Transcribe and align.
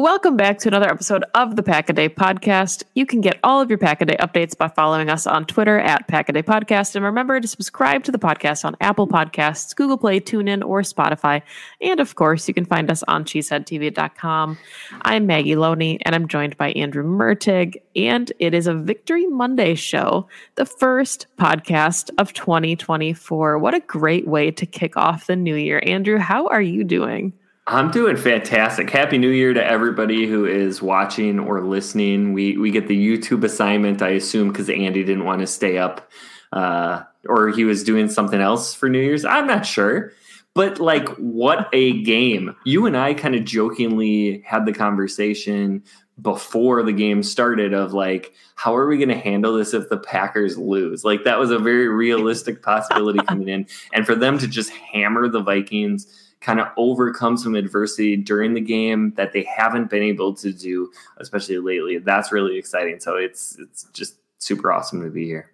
Welcome 0.00 0.38
back 0.38 0.56
to 0.60 0.68
another 0.68 0.88
episode 0.88 1.26
of 1.34 1.56
the 1.56 1.62
Pack 1.62 1.90
a 1.90 1.92
Day 1.92 2.08
Podcast. 2.08 2.84
You 2.94 3.04
can 3.04 3.20
get 3.20 3.38
all 3.44 3.60
of 3.60 3.68
your 3.68 3.76
Pack 3.76 4.00
a 4.00 4.06
Day 4.06 4.16
updates 4.16 4.56
by 4.56 4.68
following 4.68 5.10
us 5.10 5.26
on 5.26 5.44
Twitter 5.44 5.78
at 5.78 6.08
Pack 6.08 6.30
a 6.30 6.32
Day 6.32 6.42
Podcast. 6.42 6.96
And 6.96 7.04
remember 7.04 7.38
to 7.38 7.46
subscribe 7.46 8.04
to 8.04 8.10
the 8.10 8.18
podcast 8.18 8.64
on 8.64 8.78
Apple 8.80 9.06
Podcasts, 9.06 9.76
Google 9.76 9.98
Play, 9.98 10.18
TuneIn, 10.18 10.64
or 10.64 10.80
Spotify. 10.80 11.42
And 11.82 12.00
of 12.00 12.14
course, 12.14 12.48
you 12.48 12.54
can 12.54 12.64
find 12.64 12.90
us 12.90 13.02
on 13.08 13.26
cheeseheadtv.com. 13.26 14.58
I'm 15.02 15.26
Maggie 15.26 15.56
Loney, 15.56 16.00
and 16.06 16.14
I'm 16.14 16.28
joined 16.28 16.56
by 16.56 16.72
Andrew 16.72 17.04
Mertig. 17.04 17.82
And 17.94 18.32
it 18.38 18.54
is 18.54 18.66
a 18.66 18.72
Victory 18.72 19.26
Monday 19.26 19.74
show, 19.74 20.28
the 20.54 20.64
first 20.64 21.26
podcast 21.38 22.08
of 22.16 22.32
2024. 22.32 23.58
What 23.58 23.74
a 23.74 23.80
great 23.80 24.26
way 24.26 24.50
to 24.50 24.64
kick 24.64 24.96
off 24.96 25.26
the 25.26 25.36
new 25.36 25.56
year. 25.56 25.82
Andrew, 25.84 26.16
how 26.16 26.46
are 26.46 26.62
you 26.62 26.84
doing? 26.84 27.34
I'm 27.70 27.92
doing 27.92 28.16
fantastic. 28.16 28.90
Happy 28.90 29.16
New 29.16 29.30
Year 29.30 29.54
to 29.54 29.64
everybody 29.64 30.26
who 30.26 30.44
is 30.44 30.82
watching 30.82 31.38
or 31.38 31.64
listening. 31.64 32.32
We 32.32 32.56
we 32.56 32.72
get 32.72 32.88
the 32.88 32.98
YouTube 32.98 33.44
assignment, 33.44 34.02
I 34.02 34.08
assume, 34.08 34.48
because 34.48 34.68
Andy 34.68 35.04
didn't 35.04 35.24
want 35.24 35.40
to 35.40 35.46
stay 35.46 35.78
up, 35.78 36.10
uh, 36.52 37.04
or 37.28 37.50
he 37.50 37.62
was 37.62 37.84
doing 37.84 38.08
something 38.08 38.40
else 38.40 38.74
for 38.74 38.88
New 38.88 38.98
Year's. 38.98 39.24
I'm 39.24 39.46
not 39.46 39.64
sure, 39.64 40.10
but 40.52 40.80
like, 40.80 41.08
what 41.10 41.68
a 41.72 42.02
game! 42.02 42.56
You 42.64 42.86
and 42.86 42.96
I 42.96 43.14
kind 43.14 43.36
of 43.36 43.44
jokingly 43.44 44.42
had 44.44 44.66
the 44.66 44.72
conversation 44.72 45.84
before 46.20 46.82
the 46.82 46.92
game 46.92 47.22
started 47.22 47.72
of 47.72 47.92
like, 47.92 48.34
how 48.56 48.74
are 48.74 48.88
we 48.88 48.96
going 48.96 49.10
to 49.10 49.16
handle 49.16 49.54
this 49.54 49.74
if 49.74 49.88
the 49.88 49.96
Packers 49.96 50.58
lose? 50.58 51.04
Like 51.04 51.22
that 51.22 51.38
was 51.38 51.52
a 51.52 51.58
very 51.60 51.86
realistic 51.86 52.64
possibility 52.64 53.20
coming 53.28 53.48
in, 53.48 53.68
and 53.92 54.06
for 54.06 54.16
them 54.16 54.38
to 54.38 54.48
just 54.48 54.70
hammer 54.70 55.28
the 55.28 55.40
Vikings 55.40 56.08
kind 56.40 56.58
of 56.60 56.68
overcome 56.76 57.36
some 57.36 57.54
adversity 57.54 58.16
during 58.16 58.54
the 58.54 58.60
game 58.60 59.12
that 59.16 59.32
they 59.32 59.42
haven't 59.42 59.90
been 59.90 60.02
able 60.02 60.34
to 60.34 60.52
do, 60.52 60.90
especially 61.18 61.58
lately. 61.58 61.98
That's 61.98 62.32
really 62.32 62.56
exciting. 62.56 63.00
So 63.00 63.16
it's 63.16 63.58
it's 63.58 63.84
just 63.92 64.16
super 64.38 64.72
awesome 64.72 65.02
to 65.02 65.10
be 65.10 65.26
here. 65.26 65.50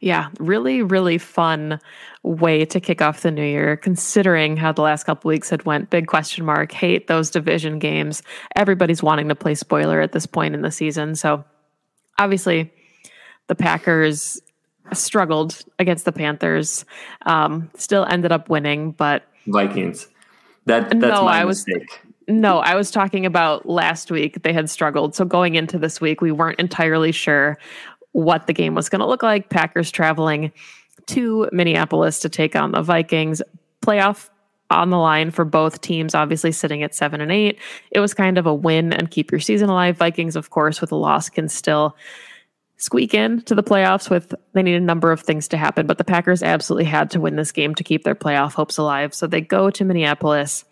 Yeah, 0.00 0.28
really, 0.38 0.82
really 0.82 1.18
fun 1.18 1.80
way 2.22 2.64
to 2.66 2.80
kick 2.80 3.00
off 3.00 3.22
the 3.22 3.30
new 3.30 3.44
year, 3.44 3.76
considering 3.76 4.56
how 4.56 4.72
the 4.72 4.82
last 4.82 5.04
couple 5.04 5.28
weeks 5.28 5.48
had 5.48 5.64
went. 5.64 5.88
Big 5.88 6.08
question 6.08 6.44
mark. 6.44 6.72
Hate 6.72 7.06
those 7.06 7.30
division 7.30 7.78
games. 7.78 8.22
Everybody's 8.56 9.02
wanting 9.02 9.28
to 9.28 9.34
play 9.34 9.54
spoiler 9.54 10.00
at 10.00 10.12
this 10.12 10.26
point 10.26 10.54
in 10.54 10.62
the 10.62 10.70
season. 10.70 11.14
So 11.14 11.44
obviously, 12.18 12.70
the 13.46 13.54
Packers 13.54 14.40
struggled 14.92 15.62
against 15.78 16.04
the 16.04 16.12
Panthers. 16.12 16.84
Um, 17.24 17.70
still 17.76 18.04
ended 18.04 18.32
up 18.32 18.50
winning, 18.50 18.90
but 18.90 19.22
Vikings. 19.46 20.08
That 20.66 20.90
that's 20.90 21.00
no, 21.00 21.24
my 21.24 21.40
I 21.40 21.44
was, 21.44 21.66
mistake. 21.66 22.00
No, 22.28 22.58
I 22.58 22.74
was 22.74 22.90
talking 22.90 23.26
about 23.26 23.66
last 23.66 24.10
week. 24.10 24.42
They 24.42 24.52
had 24.52 24.70
struggled. 24.70 25.14
So 25.14 25.24
going 25.24 25.56
into 25.56 25.78
this 25.78 26.00
week, 26.00 26.20
we 26.20 26.32
weren't 26.32 26.58
entirely 26.58 27.12
sure 27.12 27.58
what 28.12 28.46
the 28.46 28.52
game 28.52 28.74
was 28.74 28.88
going 28.88 29.00
to 29.00 29.06
look 29.06 29.22
like. 29.22 29.50
Packers 29.50 29.90
traveling 29.90 30.52
to 31.06 31.48
Minneapolis 31.52 32.20
to 32.20 32.28
take 32.28 32.56
on 32.56 32.72
the 32.72 32.82
Vikings. 32.82 33.42
Playoff 33.84 34.30
on 34.70 34.90
the 34.90 34.96
line 34.96 35.30
for 35.30 35.44
both 35.44 35.80
teams, 35.82 36.14
obviously 36.14 36.50
sitting 36.50 36.82
at 36.82 36.94
seven 36.94 37.20
and 37.20 37.30
eight. 37.30 37.58
It 37.90 38.00
was 38.00 38.14
kind 38.14 38.38
of 38.38 38.46
a 38.46 38.54
win 38.54 38.92
and 38.92 39.10
keep 39.10 39.30
your 39.30 39.40
season 39.40 39.68
alive. 39.68 39.96
Vikings, 39.96 40.36
of 40.36 40.50
course, 40.50 40.80
with 40.80 40.92
a 40.92 40.96
loss 40.96 41.28
can 41.28 41.48
still 41.48 41.96
squeak 42.76 43.14
in 43.14 43.40
to 43.42 43.54
the 43.54 43.62
playoffs 43.62 44.10
with 44.10 44.34
they 44.52 44.62
need 44.62 44.74
a 44.74 44.80
number 44.80 45.12
of 45.12 45.20
things 45.20 45.46
to 45.48 45.56
happen 45.56 45.86
but 45.86 45.98
the 45.98 46.04
packers 46.04 46.42
absolutely 46.42 46.84
had 46.84 47.10
to 47.10 47.20
win 47.20 47.36
this 47.36 47.52
game 47.52 47.74
to 47.74 47.84
keep 47.84 48.04
their 48.04 48.14
playoff 48.14 48.54
hopes 48.54 48.78
alive. 48.78 49.14
So 49.14 49.26
they 49.26 49.40
go 49.40 49.70
to 49.70 49.84
minneapolis 49.84 50.64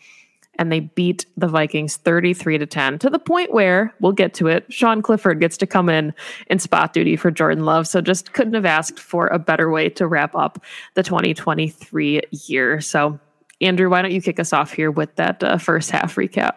and 0.56 0.70
they 0.70 0.80
beat 0.80 1.24
the 1.36 1.48
vikings 1.48 1.96
33 1.96 2.58
to 2.58 2.66
10 2.66 2.98
to 2.98 3.10
the 3.10 3.18
point 3.18 3.52
where 3.52 3.94
we'll 4.00 4.12
get 4.12 4.34
to 4.34 4.48
it 4.48 4.70
sean 4.70 5.00
clifford 5.00 5.40
gets 5.40 5.56
to 5.56 5.66
come 5.66 5.88
in 5.88 6.12
in 6.48 6.58
spot 6.58 6.92
duty 6.92 7.16
for 7.16 7.30
jordan 7.30 7.64
love. 7.64 7.86
So 7.86 8.00
just 8.00 8.32
couldn't 8.32 8.54
have 8.54 8.66
asked 8.66 8.98
for 8.98 9.28
a 9.28 9.38
better 9.38 9.70
way 9.70 9.88
to 9.90 10.06
wrap 10.06 10.34
up 10.34 10.62
the 10.94 11.02
2023 11.02 12.22
year. 12.46 12.80
So 12.80 13.18
andrew 13.60 13.88
why 13.88 14.02
don't 14.02 14.12
you 14.12 14.20
kick 14.20 14.40
us 14.40 14.52
off 14.52 14.72
here 14.72 14.90
with 14.90 15.14
that 15.16 15.42
uh, 15.42 15.56
first 15.56 15.90
half 15.90 16.16
recap 16.16 16.56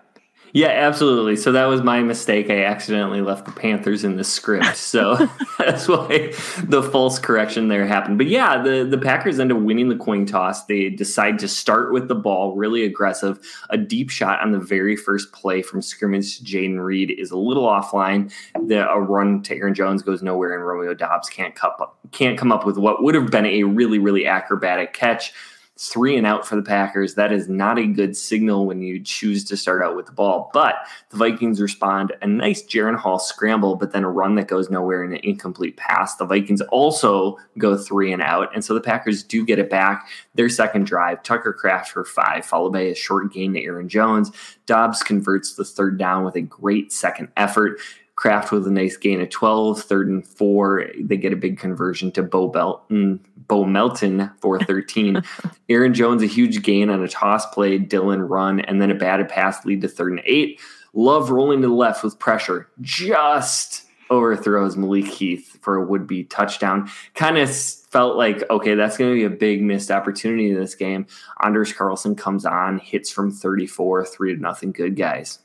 yeah, 0.56 0.70
absolutely. 0.70 1.36
So 1.36 1.52
that 1.52 1.66
was 1.66 1.82
my 1.82 2.02
mistake. 2.02 2.50
I 2.50 2.64
accidentally 2.64 3.20
left 3.20 3.44
the 3.44 3.52
Panthers 3.52 4.06
in 4.06 4.16
the 4.16 4.24
script. 4.24 4.66
So 4.96 5.16
that's 5.58 5.90
why 5.90 6.34
the 6.64 6.82
false 6.82 7.20
correction 7.20 7.68
there 7.68 7.86
happened. 7.86 8.18
But 8.18 8.28
yeah, 8.28 8.62
the, 8.62 8.88
the 8.90 8.98
Packers 8.98 9.38
end 9.40 9.52
up 9.52 9.58
winning 9.58 9.90
the 9.90 9.98
coin 9.98 10.26
toss. 10.26 10.66
They 10.66 10.90
decide 10.90 11.40
to 11.40 11.50
start 11.50 11.92
with 11.92 12.08
the 12.08 12.16
ball, 12.16 12.56
really 12.56 12.86
aggressive. 12.86 13.46
A 13.70 13.78
deep 13.78 14.10
shot 14.10 14.40
on 14.40 14.54
the 14.54 14.60
very 14.60 14.96
first 14.96 15.34
play 15.34 15.62
from 15.62 15.82
scrimmage 15.82 16.38
to 16.38 16.46
Jayden 16.46 16.82
Reed 16.82 17.12
is 17.12 17.32
a 17.32 17.38
little 17.38 17.66
offline. 17.66 18.32
The, 18.68 18.90
a 18.90 19.02
run 19.02 19.44
to 19.44 19.56
Aaron 19.56 19.74
Jones 19.74 20.02
goes 20.02 20.24
nowhere, 20.24 20.56
and 20.56 20.66
Romeo 20.66 20.94
Doubs 20.94 21.28
can't, 21.30 21.56
cup, 21.56 21.98
can't 22.12 22.38
come 22.38 22.54
up 22.54 22.66
with 22.66 22.78
what 22.78 23.04
would 23.04 23.16
have 23.16 23.30
been 23.30 23.46
a 23.46 23.64
really, 23.64 24.00
really 24.00 24.26
acrobatic 24.26 24.94
catch 24.94 25.34
three 25.78 26.16
and 26.16 26.26
out 26.26 26.48
for 26.48 26.56
the 26.56 26.62
Packers. 26.62 27.16
That 27.16 27.34
is 27.34 27.50
not 27.50 27.78
a 27.78 27.86
good 27.86 28.16
signal 28.16 28.66
when 28.66 28.82
you 28.82 29.00
choose 29.00 29.44
to 29.46 29.58
start 29.58 29.82
out 29.82 29.96
with 29.96 30.06
the 30.06 30.14
ball. 30.14 30.50
But 30.54 30.76
the 31.10 31.18
Vikings 31.18 31.60
respond 31.60 32.14
a 32.22 32.28
nice 32.28 32.64
Jaren 32.64 32.98
Hall 32.98 33.20
scramble, 33.20 33.76
but 33.76 33.92
then 33.92 34.06
a 34.06 34.10
run 34.10 34.36
that 34.36 34.48
goes 34.48 34.70
nowhere 34.70 35.04
and 35.04 35.14
an 35.14 35.20
incomplete 35.24 35.76
pass. 35.76 36.16
The 36.16 36.26
Vikings 36.26 36.62
also 36.62 37.38
go 37.58 37.78
three 37.78 38.14
and 38.14 38.22
out. 38.22 38.54
And 38.54 38.64
so 38.64 38.74
the 38.74 38.80
Packers 38.82 39.22
do 39.22 39.46
get 39.46 39.60
it 39.60 39.70
back. 39.70 40.08
Their 40.34 40.50
second 40.50 40.86
drive, 40.86 41.24
Tucker 41.24 41.52
Kraft 41.52 41.92
for 41.92 42.06
five, 42.06 42.46
followed 42.46 42.72
by 42.72 42.82
a 42.82 42.96
short 42.96 43.34
gain 43.34 43.54
to 43.54 43.62
Aaron 43.62 43.90
Jones. 43.90 44.32
Doubs 44.66 45.04
converts 45.04 45.56
the 45.56 45.66
third 45.66 45.98
down 45.98 46.24
with 46.24 46.36
a 46.36 46.42
great 46.42 46.94
second 46.94 47.28
effort. 47.36 47.80
Kraft 48.16 48.52
with 48.52 48.66
a 48.66 48.72
nice 48.72 48.96
gain 48.96 49.20
of 49.22 49.30
12, 49.30 49.82
third 49.82 50.08
and 50.08 50.26
four. 50.26 50.86
They 51.00 51.18
get 51.18 51.34
a 51.34 51.38
big 51.38 51.60
conversion 51.60 52.12
to 52.14 52.24
Bo 52.24 52.48
Belton, 52.48 53.20
Bo 53.48 53.66
Melton 53.66 54.32
for 54.40 54.60
13. 54.60 55.22
Aaron 55.70 55.94
Jones, 55.94 56.24
a 56.24 56.28
huge 56.28 56.64
gain 56.64 56.90
on 56.90 57.04
a 57.04 57.08
toss 57.08 57.46
play, 57.48 57.78
Dillon 57.78 58.22
run, 58.22 58.62
and 58.62 58.82
then 58.82 58.92
a 58.92 58.96
batted 58.96 59.28
pass 59.28 59.66
lead 59.66 59.82
to 59.82 59.90
third 59.90 60.14
and 60.14 60.22
eight. 60.26 60.62
Love 60.94 61.30
rolling 61.30 61.62
to 61.62 61.68
the 61.68 61.74
left 61.74 62.04
with 62.04 62.18
pressure. 62.18 62.70
Just 62.80 63.86
overthrows 64.10 64.78
Malik 64.78 65.08
Heath 65.08 65.58
for 65.62 65.76
a 65.76 65.86
would 65.86 66.08
be 66.08 66.24
touchdown. 66.24 66.90
Kind 67.16 67.38
of 67.38 67.54
felt 67.54 68.16
like, 68.16 68.50
okay, 68.50 68.76
that's 68.76 68.98
going 68.98 69.12
to 69.12 69.16
be 69.16 69.26
a 69.26 69.30
big 69.30 69.62
missed 69.62 69.92
opportunity 69.92 70.52
in 70.52 70.60
this 70.60 70.76
game. 70.76 71.06
Anders 71.44 71.74
Carlson 71.74 72.16
comes 72.16 72.46
on, 72.46 72.80
hits 72.80 73.12
from 73.12 73.32
34, 73.32 74.06
three 74.06 74.36
to 74.36 74.42
nothing. 74.42 74.72
Good 74.72 74.96
guys. 74.96 75.40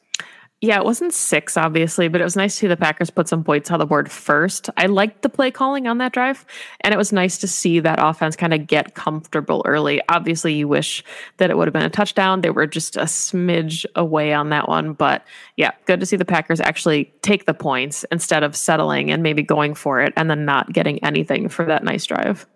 Yeah, 0.63 0.77
it 0.77 0.85
wasn't 0.85 1.15
six, 1.15 1.57
obviously, 1.57 2.09
but 2.09 2.21
it 2.21 2.25
was 2.25 2.37
nice 2.37 2.53
to 2.53 2.59
see 2.59 2.67
the 2.67 2.77
Packers 2.77 3.09
put 3.09 3.27
some 3.27 3.43
points 3.43 3.71
on 3.71 3.79
the 3.79 3.87
board 3.87 4.11
first. 4.11 4.69
I 4.77 4.87
liked 4.87 5.23
the 5.23 5.31
play 5.31 5.51
calling 5.51 5.87
on 5.87 5.97
that 5.99 6.13
drive, 6.13 6.45
and 6.83 6.93
it 6.93 6.99
was 6.99 7.15
nice 7.15 7.39
to 7.39 7.49
see 7.49 7.81
that 7.81 7.99
offense 7.99 8.37
kind 8.37 8.53
of 8.53 8.67
get 8.67 8.95
comfortable 8.95 9.63
early. 9.65 10.03
Obviously, 10.11 10.53
you 10.53 10.69
wish 10.69 11.03
that 11.39 11.49
it 11.49 11.57
would 11.57 11.67
have 11.67 11.73
been 11.73 11.83
a 11.83 11.89
touchdown. 11.89 12.43
They 12.43 12.51
were 12.51 12.67
just 12.67 12.99
a 12.99 13.05
smidge 13.05 13.87
away 13.97 14.35
on 14.35 14.51
that 14.51 14.69
one, 14.69 14.93
but 14.93 15.25
yeah, 15.57 15.71
good 15.87 15.99
to 16.01 16.05
see 16.05 16.17
the 16.17 16.27
Packers 16.27 16.61
actually 16.61 17.11
take 17.23 17.47
the 17.47 17.55
points 17.55 18.05
instead 18.13 18.43
of 18.43 18.55
settling 18.55 19.11
and 19.11 19.23
maybe 19.23 19.43
going 19.43 19.75
for 19.75 20.03
it 20.03 20.13
and 20.15 20.29
then 20.29 20.45
not 20.45 20.75
getting 20.75 21.03
anything 21.03 21.49
for 21.49 21.65
that 21.65 21.85
nice 21.85 22.05
drive. 22.05 22.47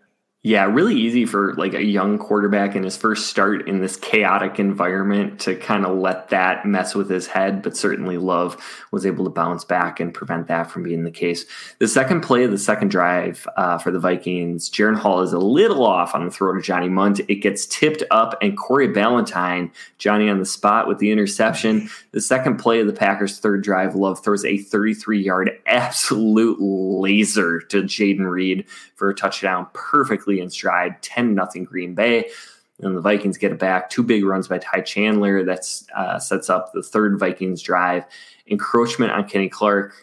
Yeah, 0.47 0.67
really 0.67 0.95
easy 0.95 1.25
for 1.25 1.55
like 1.55 1.73
a 1.73 1.83
young 1.83 2.19
quarterback 2.19 2.77
in 2.77 2.83
his 2.83 2.99
first 2.99 3.29
start 3.29 3.67
in 3.67 3.81
this 3.81 3.97
chaotic 3.97 4.59
environment 4.59 5.41
to 5.41 5.57
kind 5.57 5.87
of 5.87 5.97
let 5.97 6.29
that 6.29 6.67
mess 6.67 6.95
with 6.95 7.09
his 7.09 7.27
head. 7.27 7.63
But 7.63 7.79
certainly, 7.79 8.19
Love 8.19 8.63
was 8.91 9.07
able 9.07 9.25
to 9.25 9.31
bounce 9.31 9.65
back 9.65 10.01
and 10.01 10.13
prevent 10.13 10.49
that 10.49 10.71
from 10.71 10.83
being 10.83 11.05
the 11.05 11.11
case. 11.11 11.47
The 11.79 11.89
second 11.89 12.21
play 12.21 12.45
of 12.45 12.51
the 12.51 12.59
second 12.59 12.91
drive 12.91 13.49
uh, 13.57 13.79
for 13.79 13.91
the 13.91 13.99
Vikings, 13.99 14.69
Jaren 14.69 14.99
Hall 14.99 15.23
is 15.23 15.33
a 15.33 15.39
little 15.39 15.87
off 15.87 16.15
on 16.15 16.27
the 16.27 16.31
throw 16.31 16.55
to 16.55 16.61
Johnny 16.61 16.91
Mundt. 16.91 17.21
It 17.21 17.37
gets 17.37 17.65
tipped 17.65 18.03
up, 18.11 18.37
and 18.43 18.55
Corey 18.55 18.89
Ballentine, 18.89 19.71
Johnny 19.97 20.29
on 20.29 20.41
the 20.41 20.45
spot 20.45 20.87
with 20.87 20.99
the 20.99 21.11
interception. 21.11 21.89
The 22.15 22.21
second 22.21 22.59
play 22.59 22.79
of 22.79 22.87
the 22.87 22.93
Packers' 22.93 23.41
third 23.41 23.65
drive, 23.65 23.97
Love 23.97 24.23
throws 24.23 24.45
a 24.45 24.59
33 24.59 25.21
yard 25.21 25.51
absolute 25.67 26.59
laser 26.61 27.61
to 27.63 27.83
Jayden 27.83 28.31
Reed 28.31 28.67
for 28.95 29.11
a 29.11 29.15
touchdown 29.15 29.67
perfectly 29.73 30.34
in 30.41 30.51
stride, 30.51 31.03
10 31.03 31.35
nothing 31.35 31.65
Green 31.65 31.95
Bay. 31.95 32.31
And 32.81 32.97
the 32.97 33.01
Vikings 33.01 33.39
get 33.39 33.53
it 33.53 33.59
back. 33.59 33.89
Two 33.89 34.03
big 34.03 34.25
runs 34.25 34.49
by 34.49 34.59
Ty 34.59 34.81
Chandler 34.81 35.45
that 35.45 35.61
uh, 35.97 36.19
sets 36.19 36.51
up 36.51 36.73
the 36.73 36.83
third 36.83 37.19
Vikings 37.19 37.63
drive. 37.63 38.05
Encroachment 38.49 39.13
on 39.13 39.29
Kenny 39.29 39.49
Clark. 39.49 39.95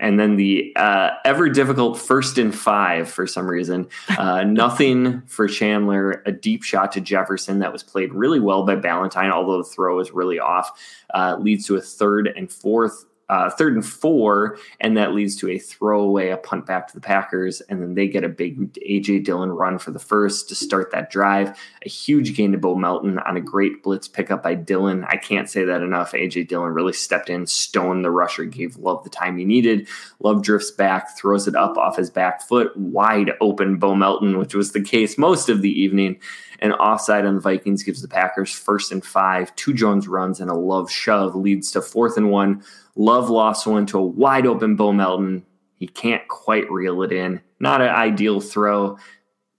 And 0.00 0.18
then 0.18 0.36
the 0.36 0.72
uh, 0.76 1.10
ever 1.24 1.48
difficult 1.48 1.98
first 1.98 2.38
and 2.38 2.54
five 2.54 3.08
for 3.08 3.26
some 3.26 3.48
reason. 3.48 3.88
Uh, 4.18 4.42
nothing 4.42 5.22
for 5.26 5.46
Chandler. 5.46 6.24
A 6.26 6.32
deep 6.32 6.64
shot 6.64 6.90
to 6.92 7.00
Jefferson 7.00 7.60
that 7.60 7.72
was 7.72 7.84
played 7.84 8.12
really 8.12 8.40
well 8.40 8.64
by 8.64 8.74
Ballentine, 8.74 9.30
although 9.30 9.58
the 9.58 9.68
throw 9.68 9.96
was 9.96 10.10
really 10.10 10.40
off. 10.40 10.72
Uh, 11.14 11.36
leads 11.38 11.66
to 11.66 11.76
a 11.76 11.80
third 11.80 12.26
and 12.26 12.50
fourth 12.50 13.04
uh, 13.28 13.50
third 13.50 13.74
and 13.74 13.84
four, 13.84 14.58
and 14.80 14.96
that 14.96 15.14
leads 15.14 15.36
to 15.36 15.50
a 15.50 15.58
throwaway, 15.58 16.30
a 16.30 16.36
punt 16.36 16.64
back 16.66 16.88
to 16.88 16.94
the 16.94 17.00
Packers, 17.00 17.60
and 17.62 17.82
then 17.82 17.94
they 17.94 18.08
get 18.08 18.24
a 18.24 18.28
big 18.28 18.72
AJ 18.74 19.24
Dillon 19.24 19.50
run 19.50 19.78
for 19.78 19.90
the 19.90 19.98
first 19.98 20.48
to 20.48 20.54
start 20.54 20.90
that 20.92 21.10
drive. 21.10 21.58
A 21.84 21.88
huge 21.88 22.34
gain 22.34 22.52
to 22.52 22.58
Bo 22.58 22.74
Melton 22.74 23.18
on 23.18 23.36
a 23.36 23.40
great 23.40 23.82
blitz 23.82 24.08
pickup 24.08 24.42
by 24.42 24.54
Dillon. 24.54 25.04
I 25.04 25.16
can't 25.16 25.48
say 25.48 25.64
that 25.64 25.82
enough. 25.82 26.12
AJ 26.12 26.48
Dillon 26.48 26.72
really 26.72 26.92
stepped 26.92 27.28
in, 27.28 27.46
stoned 27.46 28.04
the 28.04 28.10
rusher, 28.10 28.44
gave 28.44 28.76
Love 28.76 29.04
the 29.04 29.10
time 29.10 29.36
he 29.36 29.44
needed. 29.44 29.88
Love 30.20 30.42
drifts 30.42 30.70
back, 30.70 31.16
throws 31.16 31.46
it 31.46 31.54
up 31.54 31.76
off 31.76 31.96
his 31.96 32.10
back 32.10 32.42
foot, 32.42 32.74
wide 32.76 33.32
open 33.40 33.76
Bo 33.76 33.94
Melton, 33.94 34.38
which 34.38 34.54
was 34.54 34.72
the 34.72 34.82
case 34.82 35.18
most 35.18 35.48
of 35.48 35.60
the 35.62 35.80
evening. 35.80 36.18
And 36.60 36.72
offside 36.74 37.24
on 37.24 37.36
the 37.36 37.40
Vikings 37.40 37.82
gives 37.82 38.02
the 38.02 38.08
Packers 38.08 38.52
first 38.52 38.90
and 38.90 39.04
five. 39.04 39.54
Two 39.56 39.72
Jones 39.72 40.08
runs 40.08 40.40
and 40.40 40.50
a 40.50 40.54
Love 40.54 40.90
shove 40.90 41.34
leads 41.34 41.70
to 41.72 41.82
fourth 41.82 42.16
and 42.16 42.30
one. 42.30 42.62
Love 42.96 43.30
lost 43.30 43.66
one 43.66 43.86
to 43.86 43.98
a 43.98 44.04
wide 44.04 44.46
open 44.46 44.74
Bo 44.74 44.92
Melton. 44.92 45.44
He 45.76 45.86
can't 45.86 46.26
quite 46.26 46.70
reel 46.70 47.02
it 47.02 47.12
in. 47.12 47.40
Not 47.60 47.80
an 47.80 47.90
ideal 47.90 48.40
throw. 48.40 48.98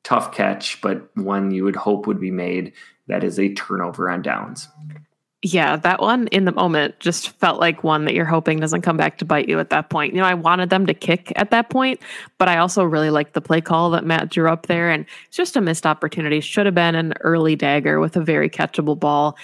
Tough 0.04 0.34
catch, 0.34 0.82
but 0.82 1.10
one 1.16 1.52
you 1.52 1.64
would 1.64 1.76
hope 1.76 2.08
would 2.08 2.20
be 2.20 2.32
made. 2.32 2.74
That 3.08 3.24
is 3.24 3.40
a 3.40 3.54
turnover 3.54 4.10
on 4.10 4.22
downs. 4.22 4.68
Yeah, 5.42 5.78
that 5.78 6.02
one 6.02 6.28
in 6.28 6.44
the 6.44 6.52
moment 6.52 7.00
just 7.00 7.30
felt 7.30 7.62
like 7.62 7.82
one 7.82 8.04
that 8.04 8.14
you're 8.14 8.26
hoping 8.26 8.60
doesn't 8.60 8.82
come 8.82 8.98
back 8.98 9.18
to 9.20 9.26
bite 9.26 9.48
you 9.48 9.58
at 9.60 9.70
that 9.70 9.90
point. 9.90 10.14
You 10.14 10.20
know, 10.20 10.28
I 10.28 10.34
wanted 10.34 10.70
them 10.70 10.86
to 10.88 10.94
kick 10.94 11.32
at 11.38 11.50
that 11.52 11.70
point, 11.70 12.02
but 12.38 12.50
I 12.50 12.58
also 12.58 12.84
really 12.84 13.10
liked 13.10 13.34
the 13.34 13.42
play 13.42 13.62
call 13.62 13.90
that 13.92 14.06
Matt 14.06 14.30
drew 14.30 14.50
up 14.50 14.68
there. 14.68 14.90
And 14.90 15.06
it's 15.28 15.38
just 15.38 15.56
a 15.56 15.62
missed 15.62 15.86
opportunity. 15.86 16.42
Should 16.42 16.66
have 16.66 16.76
been 16.76 16.94
an 16.94 17.14
early 17.22 17.56
dagger 17.56 18.02
with 18.02 18.18
a 18.18 18.22
very 18.22 18.50
catchable 18.50 19.00
ball. 19.00 19.38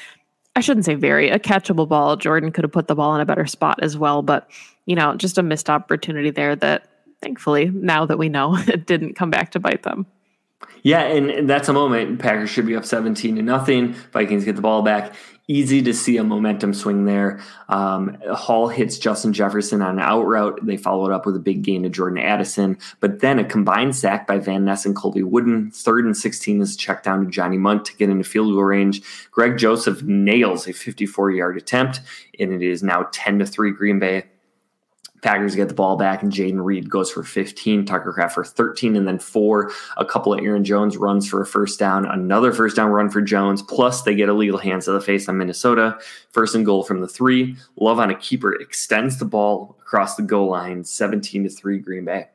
I 0.58 0.60
shouldn't 0.60 0.86
say 0.86 0.96
very, 0.96 1.30
a 1.30 1.40
catchable 1.40 1.88
ball. 1.88 2.18
Jordan 2.18 2.52
could 2.52 2.66
have 2.66 2.74
put 2.74 2.90
the 2.90 2.96
ball 2.96 3.16
in 3.16 3.22
a 3.22 3.26
better 3.26 3.46
spot 3.46 3.80
as 3.82 3.98
well, 3.98 4.22
but 4.22 4.50
you 4.86 4.96
know, 4.96 5.16
just 5.16 5.38
a 5.38 5.44
missed 5.44 5.70
opportunity 5.70 6.30
there 6.30 6.58
that 6.58 6.90
thankfully, 7.22 7.70
now 7.70 8.06
that 8.06 8.18
we 8.18 8.28
know, 8.28 8.58
it 8.68 8.86
didn't 8.86 9.14
come 9.14 9.30
back 9.30 9.52
to 9.52 9.62
bite 9.62 9.84
them. 9.84 10.06
Yeah, 10.84 11.04
and 11.04 11.50
that's 11.50 11.70
a 11.70 11.74
moment. 11.74 12.20
Packers 12.20 12.50
should 12.50 12.66
be 12.66 12.76
up 12.76 12.86
17 12.86 13.38
to 13.38 13.42
nothing. 13.42 13.94
Vikings 14.12 14.44
get 14.44 14.56
the 14.56 14.62
ball 14.62 14.82
back 14.82 15.14
easy 15.48 15.82
to 15.84 15.94
see 15.94 16.18
a 16.18 16.24
momentum 16.24 16.74
swing 16.74 17.06
there. 17.06 17.40
Um, 17.70 18.18
Hall 18.32 18.68
hits 18.68 18.98
Justin 18.98 19.34
Jefferson 19.34 19.82
on 19.82 19.96
an 19.96 20.00
out 20.00 20.26
route. 20.26 20.60
They 20.64 20.78
follow 20.78 21.06
it 21.06 21.14
up 21.14 21.26
with 21.26 21.36
a 21.36 21.40
big 21.40 21.62
gain 21.62 21.84
to 21.84 21.90
Jordan 21.90 22.18
Addison, 22.18 22.78
but 23.00 23.20
then 23.20 23.40
a 23.40 23.44
combined 23.44 23.96
sack 23.96 24.28
by 24.28 24.40
Van 24.40 24.66
Ness 24.66 24.86
and 24.86 24.96
Colby 24.96 25.24
Wooden. 25.24 25.72
Third 25.72 26.06
and 26.06 26.18
16 26.18 26.62
is 26.62 26.76
checked 26.76 27.06
down 27.06 27.24
to 27.24 27.32
Johnny 27.32 27.58
Mundt 27.58 27.86
to 27.86 27.96
get 27.96 28.10
into 28.10 28.24
field 28.24 28.54
goal 28.54 28.64
range. 28.64 29.02
Greg 29.32 29.58
Joseph 29.58 30.02
nails 30.04 30.68
a 30.68 30.74
54 30.74 31.32
yard 31.32 31.58
attempt, 31.58 32.02
and 32.40 32.52
it 32.52 32.62
is 32.62 32.82
now 32.82 33.08
10 33.12 33.40
to 33.40 33.46
3 33.46 33.72
Green 33.72 34.00
Bay. 34.00 34.26
Packers 35.26 35.56
get 35.56 35.70
the 35.70 35.74
ball 35.74 35.96
back, 35.96 36.22
and 36.22 36.32
Jayden 36.32 36.64
Reed 36.64 36.88
goes 36.88 37.10
for 37.10 37.24
15, 37.24 37.84
Tucker 37.88 38.14
Kraft 38.14 38.36
for 38.36 38.46
13, 38.46 38.96
and 38.96 39.08
then 39.08 39.18
four. 39.18 39.72
A 39.98 40.06
couple 40.06 40.32
of 40.32 40.40
Aaron 40.40 40.64
Jones 40.64 40.98
runs 40.98 41.28
for 41.28 41.42
a 41.42 41.48
first 41.48 41.80
down, 41.80 42.06
another 42.06 42.54
first 42.54 42.76
down 42.76 42.92
run 42.92 43.10
for 43.10 43.22
Jones. 43.22 43.64
Plus, 43.64 44.04
they 44.04 44.14
get 44.14 44.30
illegal 44.30 44.60
hands 44.60 44.86
to 44.86 44.92
the 44.92 45.02
face 45.02 45.28
on 45.28 45.40
Minnesota. 45.40 45.98
First 46.32 46.54
and 46.54 46.64
goal 46.64 46.84
from 46.84 47.02
the 47.02 47.08
three. 47.08 47.58
Love 47.78 47.98
on 48.00 48.12
a 48.12 48.16
keeper 48.16 48.54
extends 48.54 49.18
the 49.18 49.26
ball 49.26 49.76
across 49.82 50.16
the 50.16 50.22
goal 50.22 50.52
line, 50.52 50.84
17 50.84 51.46
to 51.46 51.50
3 51.50 51.80
Green 51.80 52.06
Bay. 52.06 52.28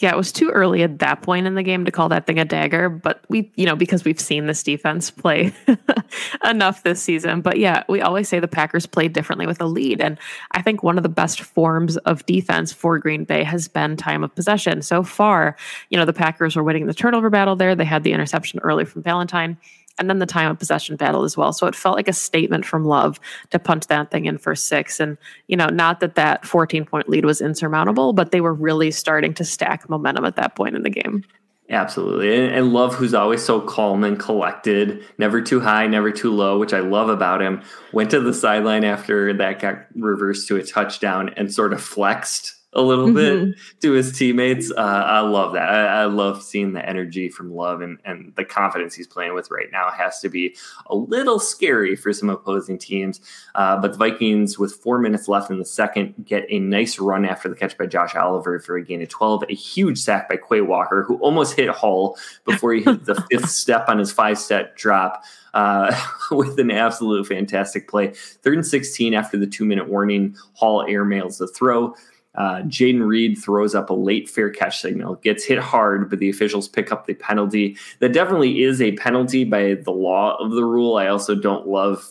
Yeah, 0.00 0.12
it 0.12 0.16
was 0.16 0.32
too 0.32 0.48
early 0.48 0.82
at 0.82 0.98
that 1.00 1.20
point 1.20 1.46
in 1.46 1.56
the 1.56 1.62
game 1.62 1.84
to 1.84 1.90
call 1.90 2.08
that 2.08 2.26
thing 2.26 2.38
a 2.38 2.44
dagger, 2.46 2.88
but 2.88 3.22
we, 3.28 3.52
you 3.56 3.66
know, 3.66 3.76
because 3.76 4.02
we've 4.02 4.18
seen 4.18 4.46
this 4.46 4.62
defense 4.62 5.10
play 5.10 5.52
enough 6.44 6.82
this 6.84 7.02
season. 7.02 7.42
But 7.42 7.58
yeah, 7.58 7.84
we 7.86 8.00
always 8.00 8.26
say 8.26 8.40
the 8.40 8.48
Packers 8.48 8.86
play 8.86 9.08
differently 9.08 9.46
with 9.46 9.60
a 9.60 9.66
lead. 9.66 10.00
And 10.00 10.16
I 10.52 10.62
think 10.62 10.82
one 10.82 10.96
of 10.96 11.02
the 11.02 11.10
best 11.10 11.42
forms 11.42 11.98
of 11.98 12.24
defense 12.24 12.72
for 12.72 12.98
Green 12.98 13.24
Bay 13.24 13.44
has 13.44 13.68
been 13.68 13.94
time 13.98 14.24
of 14.24 14.34
possession. 14.34 14.80
So 14.80 15.02
far, 15.02 15.54
you 15.90 15.98
know, 15.98 16.06
the 16.06 16.14
Packers 16.14 16.56
were 16.56 16.64
winning 16.64 16.86
the 16.86 16.94
turnover 16.94 17.28
battle 17.28 17.54
there. 17.54 17.74
They 17.74 17.84
had 17.84 18.02
the 18.02 18.12
interception 18.12 18.58
early 18.60 18.86
from 18.86 19.02
Ballentine 19.02 19.58
and 20.00 20.10
then 20.10 20.18
the 20.18 20.26
time 20.26 20.50
of 20.50 20.58
possession 20.58 20.96
battle 20.96 21.22
as 21.22 21.36
well. 21.36 21.52
So 21.52 21.66
it 21.66 21.76
felt 21.76 21.96
like 21.96 22.08
a 22.08 22.12
statement 22.12 22.64
from 22.64 22.84
Love 22.84 23.20
to 23.50 23.58
punch 23.58 23.86
that 23.86 24.10
thing 24.10 24.24
in 24.24 24.38
for 24.38 24.54
six. 24.54 24.98
And, 24.98 25.18
you 25.46 25.56
know, 25.56 25.66
not 25.66 26.00
that 26.00 26.16
that 26.16 26.44
14 26.44 26.84
point 26.86 27.08
lead 27.08 27.24
was 27.24 27.40
insurmountable, 27.40 28.12
but 28.12 28.32
they 28.32 28.40
were 28.40 28.54
really 28.54 28.90
starting 28.90 29.34
to 29.34 29.44
stack 29.44 29.88
momentum 29.88 30.24
at 30.24 30.36
that 30.36 30.56
point 30.56 30.74
in 30.74 30.82
the 30.82 30.90
game. 30.90 31.24
Absolutely. 31.68 32.48
And, 32.48 32.72
Love, 32.72 32.94
who's 32.94 33.14
always 33.14 33.44
so 33.44 33.60
calm 33.60 34.02
and 34.02 34.18
collected, 34.18 35.04
never 35.18 35.40
too 35.40 35.60
high, 35.60 35.86
never 35.86 36.10
too 36.10 36.32
low, 36.32 36.58
which 36.58 36.72
I 36.72 36.80
love 36.80 37.08
about 37.08 37.40
him, 37.40 37.62
went 37.92 38.10
to 38.10 38.20
the 38.20 38.34
sideline 38.34 38.82
after 38.82 39.32
that 39.34 39.60
got 39.60 39.86
reversed 39.94 40.48
to 40.48 40.56
a 40.56 40.64
touchdown 40.64 41.28
and 41.36 41.52
sort 41.52 41.72
of 41.72 41.80
flexed 41.80 42.56
a 42.72 42.80
little 42.80 43.08
mm-hmm. 43.08 43.50
bit 43.50 43.58
to 43.80 43.92
his 43.92 44.16
teammates. 44.16 44.70
Uh, 44.70 44.80
I 44.80 45.20
love 45.20 45.54
that. 45.54 45.68
I, 45.68 46.02
I, 46.02 46.04
love 46.04 46.40
seeing 46.40 46.72
the 46.72 46.88
energy 46.88 47.28
from 47.28 47.52
Love 47.52 47.80
and, 47.80 47.98
and 48.04 48.32
the 48.36 48.44
confidence 48.44 48.94
he's 48.94 49.08
playing 49.08 49.34
with 49.34 49.50
right 49.50 49.66
now 49.72 49.90
has 49.90 50.20
to 50.20 50.28
be 50.28 50.56
a 50.86 50.94
little 50.94 51.40
scary 51.40 51.96
for 51.96 52.12
some 52.12 52.30
opposing 52.30 52.78
teams. 52.78 53.20
Uh, 53.56 53.76
but 53.76 53.92
the 53.92 53.98
Vikings, 53.98 54.56
with 54.56 54.72
four 54.72 55.00
minutes 55.00 55.26
left 55.26 55.50
in 55.50 55.58
the 55.58 55.64
second, 55.64 56.14
get 56.24 56.46
a 56.48 56.60
nice 56.60 57.00
run 57.00 57.24
after 57.24 57.48
the 57.48 57.56
catch 57.56 57.76
by 57.76 57.86
Josh 57.86 58.14
Oliver 58.14 58.60
for 58.60 58.76
a 58.76 58.84
gain 58.84 59.02
of 59.02 59.08
12. 59.08 59.44
A 59.48 59.54
huge 59.54 59.98
sack 59.98 60.28
by 60.28 60.36
Quay 60.36 60.60
Walker, 60.60 61.02
who 61.02 61.16
almost 61.16 61.56
hit 61.56 61.70
Hall 61.70 62.16
before 62.44 62.72
he 62.72 62.82
hit 62.82 63.04
the 63.04 63.20
fifth 63.30 63.50
step 63.50 63.88
on 63.88 63.98
his 63.98 64.12
five 64.12 64.38
step 64.38 64.76
drop. 64.76 65.24
Uh, 65.52 65.92
with 66.30 66.60
an 66.60 66.70
absolute 66.70 67.26
fantastic 67.26 67.88
play. 67.88 68.12
Third 68.42 68.54
and 68.54 68.66
16 68.66 69.14
after 69.14 69.36
the 69.36 69.48
two 69.48 69.64
minute 69.64 69.88
warning, 69.88 70.36
Hall 70.52 70.84
airmails 70.84 71.38
the 71.38 71.48
throw. 71.48 71.96
Uh, 72.36 72.62
Jayden 72.62 73.06
Reed 73.06 73.36
throws 73.38 73.74
up 73.74 73.90
a 73.90 73.94
late 73.94 74.28
fair 74.28 74.50
catch 74.50 74.80
signal, 74.80 75.16
gets 75.16 75.44
hit 75.44 75.58
hard, 75.58 76.08
but 76.08 76.20
the 76.20 76.30
officials 76.30 76.68
pick 76.68 76.92
up 76.92 77.06
the 77.06 77.14
penalty. 77.14 77.76
That 77.98 78.12
definitely 78.12 78.62
is 78.62 78.80
a 78.80 78.92
penalty 78.92 79.44
by 79.44 79.74
the 79.74 79.90
law 79.90 80.36
of 80.36 80.52
the 80.52 80.64
rule. 80.64 80.96
I 80.96 81.08
also 81.08 81.34
don't 81.34 81.66
love 81.66 82.08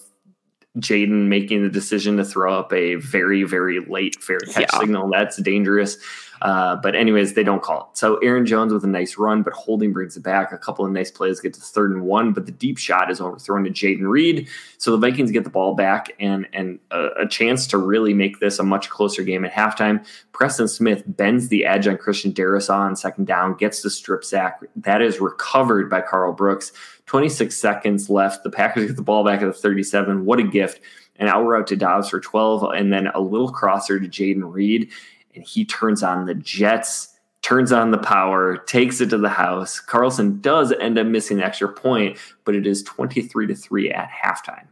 Jayden 0.78 1.28
making 1.28 1.64
the 1.64 1.70
decision 1.70 2.18
to 2.18 2.26
throw 2.26 2.58
up 2.58 2.74
a 2.74 2.96
very, 2.96 3.44
very 3.44 3.80
late 3.80 4.22
fair 4.22 4.40
catch 4.40 4.70
yeah. 4.74 4.80
signal. 4.80 5.10
That's 5.10 5.38
dangerous. 5.38 5.98
Uh, 6.42 6.76
but 6.78 6.96
anyways, 6.96 7.34
they 7.34 7.44
don't 7.44 7.62
call 7.62 7.82
it. 7.82 7.98
So 7.98 8.18
Aaron 8.18 8.46
Jones 8.46 8.72
with 8.72 8.84
a 8.84 8.88
nice 8.88 9.18
run, 9.18 9.44
but 9.44 9.54
Holding 9.54 9.92
brings 9.92 10.16
it 10.16 10.24
back. 10.24 10.52
A 10.52 10.58
couple 10.58 10.86
of 10.86 10.92
nice 10.92 11.12
plays 11.12 11.40
get 11.40 11.54
to 11.54 11.62
third 11.62 11.92
and 11.92 12.04
one, 12.04 12.34
but 12.34 12.46
the 12.46 12.52
deep 12.52 12.78
shot 12.78 13.12
is 13.12 13.20
overthrown 13.20 13.66
to 13.66 13.70
Jayden 13.70 14.10
Reed. 14.10 14.48
So 14.78 14.92
the 14.92 14.98
Vikings 14.98 15.32
get 15.32 15.44
the 15.44 15.50
ball 15.50 15.76
back 15.76 16.14
and 16.20 16.48
and 16.54 16.80
a, 16.92 17.08
a, 17.22 17.28
chance 17.28 17.68
to 17.68 17.78
really 17.78 18.14
make 18.14 18.40
this 18.40 18.60
a 18.60 18.64
much 18.64 18.90
closer 18.90 19.24
game 19.24 19.46
at 19.46 19.52
halftime. 19.52 20.06
Preston 20.32 20.68
Smith 20.68 21.04
bends 21.06 21.50
the 21.50 21.66
edge 21.66 21.88
on 21.88 21.98
Christian 21.98 22.32
Darrisaw 22.32 22.80
on 22.80 22.96
second 22.96 23.28
down, 23.28 23.56
gets 23.56 23.82
the 23.82 23.90
strip 23.90 24.24
sack. 24.24 24.62
That 24.78 25.02
is 25.02 25.20
recovered 25.20 25.90
by 25.90 26.02
Karl 26.02 26.34
Brooks. 26.34 26.72
26 27.08 27.58
seconds 27.58 28.10
left. 28.10 28.44
The 28.44 28.52
Packers 28.52 28.86
get 28.86 28.96
the 28.96 29.02
ball 29.02 29.24
back 29.24 29.42
at 29.42 29.46
the 29.46 29.54
37. 29.54 30.26
What 30.26 30.40
a 30.40 30.44
gift. 30.44 30.80
An 31.16 31.28
out 31.28 31.42
route 31.42 31.68
to 31.68 31.76
Doubs 31.76 32.10
for 32.10 32.22
12, 32.22 32.72
and 32.76 32.94
then 32.94 33.08
a 33.08 33.20
little 33.20 33.52
crosser 33.52 34.00
to 34.00 34.08
Jayden 34.08 34.54
Reed 34.54 34.90
and 35.40 35.48
he 35.48 35.64
turns 35.64 36.04
on 36.04 36.26
the 36.26 36.36
Jets, 36.36 37.18
turns 37.42 37.72
on 37.72 37.92
the 37.92 37.98
power, 37.98 38.58
takes 38.58 39.00
it 39.00 39.10
to 39.12 39.18
the 39.18 39.30
house. 39.30 39.80
Carlson 39.80 40.42
does 40.42 40.74
end 40.74 40.98
up 40.98 41.08
missing 41.08 41.38
an 41.38 41.44
extra 41.44 41.70
point, 41.70 42.18
but 42.44 42.56
it 42.56 42.68
is 42.68 42.84
23 42.84 43.48
to 43.48 43.56
3 43.56 43.90
at 43.92 44.10
halftime. 44.10 44.68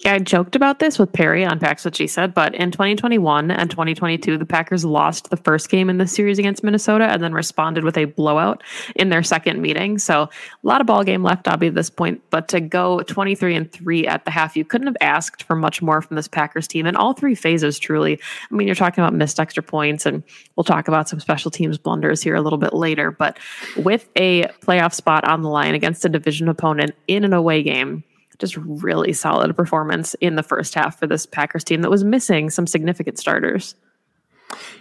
Yeah, 0.00 0.12
I 0.12 0.18
joked 0.18 0.54
about 0.54 0.78
this 0.78 0.98
with 0.98 1.14
Perry 1.14 1.42
on 1.42 1.58
Packs 1.58 1.82
What 1.82 1.96
She 1.96 2.06
Said, 2.06 2.34
but 2.34 2.54
in 2.54 2.70
2021 2.70 3.50
and 3.50 3.70
2022, 3.70 4.36
the 4.36 4.44
Packers 4.44 4.84
lost 4.84 5.30
the 5.30 5.38
first 5.38 5.70
game 5.70 5.88
in 5.88 5.96
the 5.96 6.06
series 6.06 6.38
against 6.38 6.62
Minnesota 6.62 7.04
and 7.04 7.22
then 7.22 7.32
responded 7.32 7.82
with 7.82 7.96
a 7.96 8.04
blowout 8.04 8.62
in 8.96 9.08
their 9.08 9.22
second 9.22 9.62
meeting. 9.62 9.96
So 9.96 10.24
a 10.24 10.28
lot 10.62 10.82
of 10.82 10.86
ball 10.86 11.02
game 11.02 11.22
left, 11.22 11.48
obviously, 11.48 11.68
at 11.68 11.74
this 11.76 11.88
point. 11.88 12.22
But 12.28 12.46
to 12.48 12.60
go 12.60 13.00
23 13.04 13.56
and 13.56 13.72
three 13.72 14.06
at 14.06 14.26
the 14.26 14.30
half, 14.30 14.54
you 14.54 14.66
couldn't 14.66 14.86
have 14.86 14.98
asked 15.00 15.44
for 15.44 15.56
much 15.56 15.80
more 15.80 16.02
from 16.02 16.16
this 16.16 16.28
Packers 16.28 16.68
team 16.68 16.84
in 16.84 16.94
all 16.94 17.14
three 17.14 17.34
phases. 17.34 17.78
Truly, 17.78 18.20
I 18.50 18.54
mean, 18.54 18.68
you're 18.68 18.76
talking 18.76 19.02
about 19.02 19.14
missed 19.14 19.40
extra 19.40 19.62
points, 19.62 20.04
and 20.04 20.22
we'll 20.56 20.64
talk 20.64 20.88
about 20.88 21.08
some 21.08 21.20
special 21.20 21.50
teams 21.50 21.78
blunders 21.78 22.20
here 22.20 22.34
a 22.34 22.42
little 22.42 22.58
bit 22.58 22.74
later. 22.74 23.10
But 23.10 23.38
with 23.78 24.10
a 24.14 24.42
playoff 24.60 24.92
spot 24.92 25.24
on 25.24 25.40
the 25.40 25.48
line 25.48 25.74
against 25.74 26.04
a 26.04 26.10
division 26.10 26.50
opponent 26.50 26.94
in 27.08 27.24
an 27.24 27.32
away 27.32 27.62
game 27.62 28.04
just 28.38 28.56
really 28.56 29.12
solid 29.12 29.56
performance 29.56 30.14
in 30.14 30.36
the 30.36 30.42
first 30.42 30.74
half 30.74 30.98
for 30.98 31.06
this 31.06 31.26
Packers 31.26 31.64
team 31.64 31.82
that 31.82 31.90
was 31.90 32.04
missing 32.04 32.50
some 32.50 32.66
significant 32.66 33.18
starters. 33.18 33.74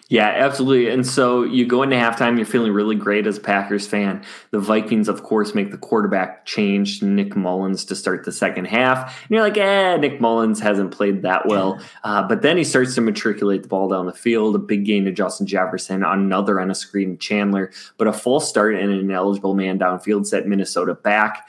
Yeah, 0.07 0.27
absolutely. 0.27 0.89
And 0.89 1.05
so 1.05 1.43
you 1.43 1.65
go 1.65 1.81
into 1.81 1.95
halftime, 1.95 2.37
you're 2.37 2.45
feeling 2.45 2.71
really 2.71 2.95
great 2.95 3.25
as 3.25 3.39
a 3.39 3.41
Packers 3.41 3.87
fan. 3.87 4.23
The 4.51 4.59
Vikings, 4.59 5.09
of 5.09 5.23
course, 5.23 5.55
make 5.55 5.71
the 5.71 5.79
quarterback 5.79 6.45
change 6.45 6.99
to 6.99 7.05
Nick 7.05 7.35
Mullens 7.35 7.83
to 7.85 7.95
start 7.95 8.23
the 8.23 8.31
second 8.31 8.65
half. 8.65 9.23
And 9.23 9.31
you're 9.31 9.41
like, 9.41 9.57
eh, 9.57 9.97
Nick 9.97 10.21
Mullens 10.21 10.59
hasn't 10.59 10.91
played 10.91 11.23
that 11.23 11.47
well. 11.47 11.81
Uh, 12.03 12.21
but 12.21 12.43
then 12.43 12.55
he 12.55 12.63
starts 12.63 12.93
to 12.95 13.01
matriculate 13.01 13.63
the 13.63 13.67
ball 13.67 13.89
down 13.89 14.05
the 14.05 14.13
field. 14.13 14.55
A 14.55 14.59
big 14.59 14.85
gain 14.85 15.05
to 15.05 15.11
Justin 15.11 15.47
Jefferson, 15.47 16.03
another 16.03 16.59
on 16.59 16.69
a 16.69 16.75
screen 16.75 17.17
Chandler, 17.17 17.71
but 17.97 18.07
a 18.07 18.13
full 18.13 18.39
start 18.39 18.75
and 18.75 18.91
an 18.91 19.09
eligible 19.09 19.55
man 19.55 19.79
downfield 19.79 20.27
set 20.27 20.47
Minnesota 20.47 20.93
back 20.93 21.47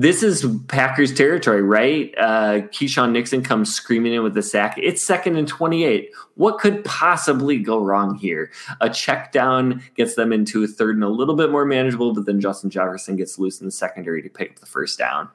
this 0.00 0.22
is 0.22 0.46
Packers 0.68 1.12
territory, 1.12 1.60
right? 1.60 2.14
Uh, 2.16 2.60
Keisean 2.68 3.10
Nixon 3.10 3.42
comes 3.42 3.74
screaming 3.74 4.12
in 4.12 4.22
with 4.22 4.34
the 4.34 4.44
sack. 4.44 4.78
It's 4.78 5.02
second 5.02 5.36
and 5.36 5.48
28. 5.48 6.10
What 6.36 6.58
could 6.58 6.84
possibly 6.84 7.58
go 7.58 7.82
wrong 7.82 8.14
here? 8.14 8.52
A 8.80 8.88
check 8.88 9.32
down 9.32 9.82
gets 9.96 10.14
them 10.14 10.32
into 10.32 10.62
a 10.62 10.68
third 10.68 10.94
and 10.94 11.02
a 11.02 11.08
little 11.08 11.34
bit 11.34 11.50
more 11.50 11.64
manageable, 11.64 12.14
but 12.14 12.26
then 12.26 12.40
Justin 12.40 12.70
Jefferson 12.70 13.16
gets 13.16 13.40
loose 13.40 13.58
in 13.60 13.66
the 13.66 13.72
secondary 13.72 14.22
to 14.22 14.28
pick 14.28 14.50
up 14.50 14.58
the 14.60 14.66
first 14.66 14.98
down. 14.98 15.28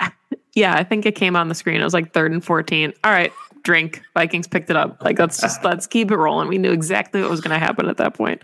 Yeah, 0.54 0.74
I 0.74 0.84
think 0.84 1.06
it 1.06 1.14
came 1.14 1.34
on 1.34 1.48
the 1.48 1.54
screen. 1.54 1.80
It 1.80 1.84
was 1.84 1.94
like 1.94 2.12
third 2.12 2.30
and 2.30 2.44
14. 2.44 2.92
All 3.04 3.10
right, 3.10 3.32
drink. 3.62 4.02
Vikings 4.12 4.46
picked 4.46 4.68
it 4.68 4.76
up. 4.76 5.02
Like, 5.02 5.18
let's 5.18 5.40
just, 5.40 5.64
let's 5.64 5.86
keep 5.86 6.10
it 6.10 6.16
rolling. 6.18 6.48
We 6.48 6.58
knew 6.58 6.72
exactly 6.72 7.22
what 7.22 7.30
was 7.30 7.40
going 7.40 7.58
to 7.58 7.58
happen 7.58 7.88
at 7.88 7.96
that 7.96 8.12
point. 8.12 8.42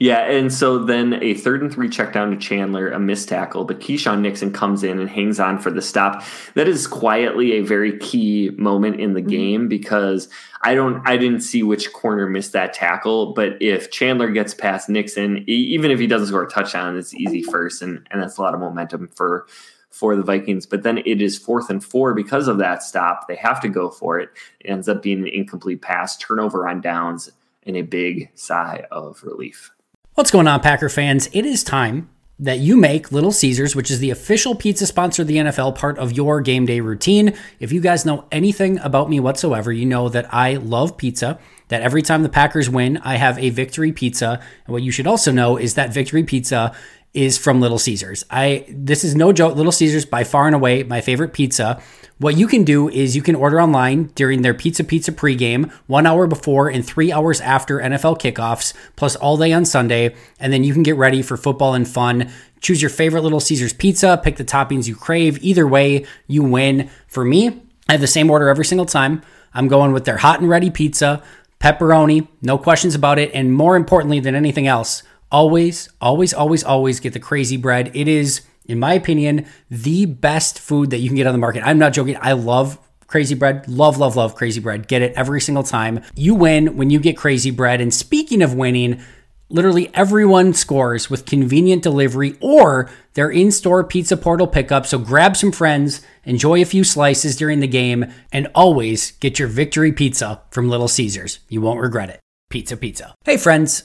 Yeah, 0.00 0.30
and 0.30 0.50
so 0.50 0.78
then 0.78 1.22
a 1.22 1.34
third 1.34 1.60
and 1.60 1.70
three 1.70 1.90
check 1.90 2.14
down 2.14 2.30
to 2.30 2.36
Chandler, 2.38 2.90
a 2.90 2.98
missed 2.98 3.28
tackle, 3.28 3.64
but 3.64 3.80
Keisean 3.80 4.20
Nixon 4.20 4.50
comes 4.50 4.82
in 4.82 4.98
and 4.98 5.08
hangs 5.08 5.38
on 5.38 5.58
for 5.58 5.70
the 5.70 5.82
stop. 5.82 6.22
That 6.54 6.66
is 6.66 6.86
quietly 6.86 7.52
a 7.52 7.60
very 7.60 7.98
key 7.98 8.50
moment 8.56 9.00
in 9.00 9.12
the 9.12 9.20
mm-hmm. 9.20 9.28
game 9.28 9.68
because 9.68 10.30
I 10.62 10.74
don't 10.74 11.06
I 11.06 11.18
didn't 11.18 11.40
see 11.40 11.62
which 11.62 11.92
corner 11.92 12.26
missed 12.26 12.52
that 12.52 12.72
tackle, 12.72 13.34
but 13.34 13.60
if 13.60 13.90
Chandler 13.90 14.30
gets 14.30 14.54
past 14.54 14.88
Nixon, 14.88 15.44
even 15.46 15.90
if 15.90 15.98
he 15.98 16.06
doesn't 16.06 16.28
score 16.28 16.44
a 16.44 16.48
touchdown, 16.48 16.96
it's 16.96 17.14
easy 17.14 17.42
first 17.42 17.82
and, 17.82 18.06
and 18.10 18.22
that's 18.22 18.38
a 18.38 18.42
lot 18.42 18.54
of 18.54 18.60
momentum 18.60 19.08
for 19.14 19.46
for 19.90 20.16
the 20.16 20.22
Vikings. 20.22 20.64
But 20.66 20.84
then 20.84 20.98
it 21.04 21.20
is 21.20 21.38
fourth 21.38 21.68
and 21.68 21.84
four 21.84 22.14
because 22.14 22.48
of 22.48 22.58
that 22.58 22.82
stop. 22.82 23.28
They 23.28 23.36
have 23.36 23.60
to 23.60 23.68
go 23.68 23.90
for 23.90 24.18
it. 24.18 24.30
It 24.60 24.70
ends 24.70 24.88
up 24.88 25.02
being 25.02 25.20
an 25.20 25.28
incomplete 25.28 25.82
pass, 25.82 26.16
turnover 26.16 26.66
on 26.66 26.80
downs 26.80 27.30
and 27.66 27.76
a 27.76 27.82
big 27.82 28.30
sigh 28.34 28.84
of 28.90 29.22
relief. 29.22 29.72
What's 30.14 30.30
going 30.30 30.48
on, 30.48 30.60
Packer 30.60 30.88
fans? 30.88 31.28
It 31.32 31.44
is 31.44 31.62
time 31.62 32.08
that 32.38 32.58
you 32.58 32.76
make 32.76 33.12
Little 33.12 33.32
Caesars, 33.32 33.74
which 33.74 33.90
is 33.90 33.98
the 33.98 34.10
official 34.10 34.54
pizza 34.54 34.86
sponsor 34.86 35.22
of 35.22 35.28
the 35.28 35.36
NFL, 35.36 35.74
part 35.74 35.98
of 35.98 36.12
your 36.12 36.40
game 36.40 36.66
day 36.66 36.80
routine. 36.80 37.34
If 37.60 37.72
you 37.72 37.80
guys 37.80 38.04
know 38.04 38.26
anything 38.30 38.78
about 38.80 39.08
me 39.08 39.20
whatsoever, 39.20 39.72
you 39.72 39.86
know 39.86 40.08
that 40.10 40.32
I 40.32 40.54
love 40.54 40.96
pizza. 40.96 41.38
That 41.68 41.82
every 41.82 42.02
time 42.02 42.22
the 42.22 42.28
Packers 42.28 42.70
win, 42.70 42.98
I 42.98 43.16
have 43.16 43.38
a 43.38 43.50
victory 43.50 43.90
pizza. 43.90 44.40
And 44.66 44.72
what 44.72 44.82
you 44.82 44.92
should 44.92 45.06
also 45.06 45.32
know 45.32 45.56
is 45.56 45.74
that 45.74 45.92
victory 45.92 46.22
pizza 46.22 46.74
is 47.12 47.38
from 47.38 47.60
Little 47.60 47.78
Caesars. 47.78 48.24
I 48.30 48.66
this 48.68 49.02
is 49.02 49.14
no 49.16 49.32
joke. 49.32 49.56
Little 49.56 49.72
Caesars 49.72 50.04
by 50.04 50.22
far 50.22 50.46
and 50.46 50.54
away 50.54 50.82
my 50.82 51.00
favorite 51.00 51.32
pizza. 51.32 51.82
What 52.18 52.38
you 52.38 52.46
can 52.46 52.64
do 52.64 52.88
is 52.88 53.14
you 53.14 53.20
can 53.20 53.34
order 53.34 53.60
online 53.60 54.04
during 54.14 54.40
their 54.40 54.54
Pizza 54.54 54.82
Pizza 54.82 55.12
pregame, 55.12 55.70
one 55.86 56.06
hour 56.06 56.26
before 56.26 56.70
and 56.70 56.82
three 56.82 57.12
hours 57.12 57.42
after 57.42 57.78
NFL 57.78 58.18
kickoffs, 58.18 58.72
plus 58.96 59.16
all 59.16 59.36
day 59.36 59.52
on 59.52 59.66
Sunday. 59.66 60.14
And 60.40 60.50
then 60.50 60.64
you 60.64 60.72
can 60.72 60.82
get 60.82 60.96
ready 60.96 61.20
for 61.20 61.36
football 61.36 61.74
and 61.74 61.86
fun. 61.86 62.30
Choose 62.62 62.80
your 62.80 62.88
favorite 62.88 63.20
Little 63.20 63.38
Caesars 63.38 63.74
pizza, 63.74 64.18
pick 64.24 64.36
the 64.36 64.46
toppings 64.46 64.88
you 64.88 64.96
crave. 64.96 65.44
Either 65.44 65.66
way, 65.66 66.06
you 66.26 66.42
win. 66.42 66.88
For 67.06 67.22
me, 67.22 67.48
I 67.86 67.92
have 67.92 68.00
the 68.00 68.06
same 68.06 68.30
order 68.30 68.48
every 68.48 68.64
single 68.64 68.86
time. 68.86 69.20
I'm 69.52 69.68
going 69.68 69.92
with 69.92 70.06
their 70.06 70.16
hot 70.16 70.40
and 70.40 70.48
ready 70.48 70.70
pizza, 70.70 71.22
pepperoni, 71.60 72.28
no 72.40 72.56
questions 72.56 72.94
about 72.94 73.18
it. 73.18 73.30
And 73.34 73.52
more 73.52 73.76
importantly 73.76 74.20
than 74.20 74.34
anything 74.34 74.66
else, 74.66 75.02
always, 75.30 75.90
always, 76.00 76.32
always, 76.32 76.64
always 76.64 76.98
get 76.98 77.12
the 77.12 77.20
crazy 77.20 77.58
bread. 77.58 77.90
It 77.94 78.08
is 78.08 78.40
in 78.68 78.78
my 78.78 78.94
opinion, 78.94 79.46
the 79.70 80.06
best 80.06 80.58
food 80.58 80.90
that 80.90 80.98
you 80.98 81.08
can 81.08 81.16
get 81.16 81.26
on 81.26 81.32
the 81.34 81.38
market. 81.38 81.62
I'm 81.64 81.78
not 81.78 81.92
joking. 81.92 82.16
I 82.20 82.32
love 82.32 82.78
crazy 83.06 83.34
bread. 83.34 83.68
Love, 83.68 83.98
love, 83.98 84.16
love 84.16 84.34
crazy 84.34 84.60
bread. 84.60 84.88
Get 84.88 85.02
it 85.02 85.12
every 85.14 85.40
single 85.40 85.62
time. 85.62 86.02
You 86.14 86.34
win 86.34 86.76
when 86.76 86.90
you 86.90 87.00
get 87.00 87.16
crazy 87.16 87.50
bread. 87.50 87.80
And 87.80 87.92
speaking 87.92 88.42
of 88.42 88.54
winning, 88.54 89.00
literally 89.48 89.94
everyone 89.94 90.52
scores 90.52 91.08
with 91.08 91.26
convenient 91.26 91.82
delivery 91.82 92.36
or 92.40 92.90
their 93.14 93.30
in 93.30 93.50
store 93.50 93.84
pizza 93.84 94.16
portal 94.16 94.46
pickup. 94.46 94.86
So 94.86 94.98
grab 94.98 95.36
some 95.36 95.52
friends, 95.52 96.04
enjoy 96.24 96.60
a 96.60 96.66
few 96.66 96.84
slices 96.84 97.36
during 97.36 97.60
the 97.60 97.68
game, 97.68 98.12
and 98.32 98.48
always 98.54 99.12
get 99.12 99.38
your 99.38 99.48
victory 99.48 99.92
pizza 99.92 100.42
from 100.50 100.68
Little 100.68 100.88
Caesars. 100.88 101.40
You 101.48 101.60
won't 101.60 101.80
regret 101.80 102.10
it. 102.10 102.20
Pizza, 102.50 102.76
pizza. 102.76 103.14
Hey, 103.24 103.36
friends. 103.36 103.84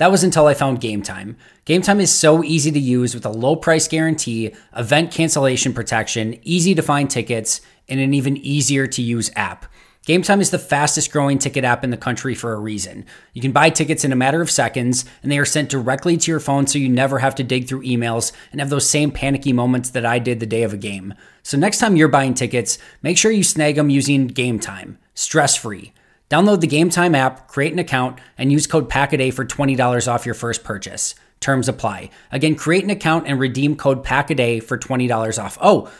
That 0.00 0.10
was 0.10 0.24
until 0.24 0.46
I 0.46 0.54
found 0.54 0.80
Game 0.80 1.02
Time. 1.02 1.36
Game 1.66 1.82
Time 1.82 2.00
is 2.00 2.10
so 2.10 2.42
easy 2.42 2.70
to 2.70 2.78
use 2.78 3.14
with 3.14 3.26
a 3.26 3.30
low 3.30 3.54
price 3.54 3.86
guarantee, 3.86 4.54
event 4.74 5.10
cancellation 5.10 5.74
protection, 5.74 6.40
easy 6.42 6.74
to 6.74 6.80
find 6.80 7.10
tickets, 7.10 7.60
and 7.86 8.00
an 8.00 8.14
even 8.14 8.38
easier 8.38 8.86
to 8.86 9.02
use 9.02 9.30
app. 9.36 9.66
Game 10.06 10.22
Time 10.22 10.40
is 10.40 10.48
the 10.48 10.58
fastest 10.58 11.12
growing 11.12 11.36
ticket 11.36 11.64
app 11.64 11.84
in 11.84 11.90
the 11.90 11.98
country 11.98 12.34
for 12.34 12.54
a 12.54 12.58
reason. 12.58 13.04
You 13.34 13.42
can 13.42 13.52
buy 13.52 13.68
tickets 13.68 14.02
in 14.02 14.10
a 14.10 14.16
matter 14.16 14.40
of 14.40 14.50
seconds, 14.50 15.04
and 15.22 15.30
they 15.30 15.38
are 15.38 15.44
sent 15.44 15.68
directly 15.68 16.16
to 16.16 16.30
your 16.30 16.40
phone 16.40 16.66
so 16.66 16.78
you 16.78 16.88
never 16.88 17.18
have 17.18 17.34
to 17.34 17.44
dig 17.44 17.68
through 17.68 17.82
emails 17.84 18.32
and 18.52 18.60
have 18.62 18.70
those 18.70 18.88
same 18.88 19.10
panicky 19.10 19.52
moments 19.52 19.90
that 19.90 20.06
I 20.06 20.18
did 20.18 20.40
the 20.40 20.46
day 20.46 20.62
of 20.62 20.72
a 20.72 20.78
game. 20.78 21.12
So, 21.42 21.58
next 21.58 21.76
time 21.76 21.96
you're 21.96 22.08
buying 22.08 22.32
tickets, 22.32 22.78
make 23.02 23.18
sure 23.18 23.32
you 23.32 23.44
snag 23.44 23.74
them 23.74 23.90
using 23.90 24.28
Game 24.28 24.60
Time, 24.60 24.96
stress 25.12 25.56
free. 25.56 25.92
Download 26.30 26.60
the 26.60 26.68
Game 26.68 26.90
Time 26.90 27.16
app, 27.16 27.48
create 27.48 27.72
an 27.72 27.80
account, 27.80 28.20
and 28.38 28.52
use 28.52 28.68
code 28.68 28.88
PACKADAY 28.88 29.32
for 29.32 29.44
$20 29.44 30.06
off 30.06 30.24
your 30.24 30.34
first 30.36 30.62
purchase. 30.62 31.16
Terms 31.40 31.68
apply. 31.68 32.10
Again, 32.30 32.54
create 32.54 32.84
an 32.84 32.90
account 32.90 33.26
and 33.26 33.40
redeem 33.40 33.74
code 33.74 34.04
PACKADAY 34.04 34.62
for 34.62 34.78
$20 34.78 35.42
off. 35.42 35.58
Oh, 35.60 35.90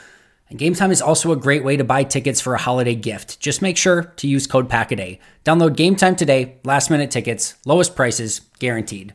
and 0.49 0.57
Game 0.57 0.75
Time 0.75 0.93
is 0.93 1.03
also 1.03 1.33
a 1.33 1.37
great 1.37 1.65
way 1.65 1.77
to 1.77 1.83
buy 1.83 2.05
tickets 2.05 2.41
for 2.41 2.55
a 2.55 2.59
holiday 2.59 2.95
gift. 2.95 3.41
Just 3.41 3.61
make 3.61 3.77
sure 3.77 4.05
to 4.05 4.29
use 4.29 4.47
code 4.47 4.69
PACKADAY. 4.69 5.19
Download 5.45 5.75
Game 5.75 5.97
Time 5.97 6.15
today. 6.15 6.59
Last 6.63 6.91
minute 6.91 7.11
tickets, 7.11 7.57
lowest 7.67 7.97
prices, 7.97 8.43
guaranteed. 8.61 9.15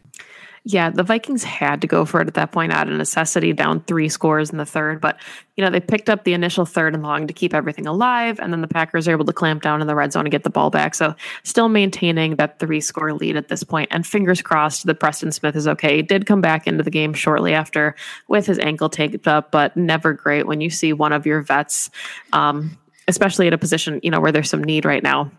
Yeah, 0.68 0.90
the 0.90 1.04
Vikings 1.04 1.44
had 1.44 1.82
to 1.82 1.88
go 1.88 2.06
for 2.06 2.22
it 2.22 2.28
at 2.28 2.34
that 2.34 2.52
point 2.52 2.74
out 2.74 2.90
of 2.90 2.98
necessity, 2.98 3.54
down 3.54 3.82
three 3.82 4.10
scores 4.10 4.50
in 4.50 4.58
the 4.58 4.66
third. 4.66 5.00
But, 5.00 5.20
you 5.56 5.64
know, 5.64 5.70
they 5.70 5.80
picked 5.80 6.10
up 6.10 6.24
the 6.24 6.34
initial 6.34 6.66
third 6.66 6.96
and 6.96 7.04
long 7.04 7.28
to 7.28 7.34
keep 7.34 7.54
everything 7.54 7.86
alive. 7.86 8.40
And 8.40 8.52
then 8.52 8.62
the 8.62 8.68
Packers 8.68 9.08
are 9.08 9.12
able 9.12 9.26
to 9.26 9.32
clamp 9.32 9.62
down 9.62 9.80
in 9.80 9.86
the 9.86 9.94
red 9.94 10.12
zone 10.12 10.26
and 10.26 10.32
get 10.32 10.42
the 10.42 10.50
ball 10.50 10.72
back. 10.72 10.96
So 10.96 11.14
still 11.44 11.70
maintaining 11.70 12.38
that 12.38 12.58
three 12.58 12.82
score 12.82 13.14
lead 13.14 13.38
at 13.38 13.48
this 13.48 13.64
point. 13.64 13.90
And 13.92 14.08
fingers 14.08 14.42
crossed 14.42 14.88
that 14.88 15.00
Preston 15.00 15.32
Smith 15.32 15.56
is 15.56 15.68
okay. 15.68 15.98
He 15.98 16.02
did 16.02 16.26
come 16.26 16.42
back 16.42 16.66
into 16.66 16.82
the 16.82 16.90
game 16.90 17.14
shortly 17.14 17.54
after 17.54 17.96
with 18.28 18.48
his 18.48 18.58
ankle 18.58 18.90
taped 18.90 19.28
up, 19.28 19.52
but 19.52 19.78
never 19.78 20.14
great 20.14 20.48
when 20.48 20.62
you 20.62 20.72
see 20.72 20.94
one 20.94 21.14
of 21.14 21.28
your 21.28 21.44
vets, 21.44 21.92
um, 22.34 22.76
especially 23.08 23.46
at 23.46 23.54
a 23.54 23.60
position, 23.60 24.00
you 24.02 24.10
know, 24.10 24.20
where 24.20 24.32
there's 24.32 24.50
some 24.50 24.64
need 24.64 24.84
right 24.84 25.04
now 25.04 25.30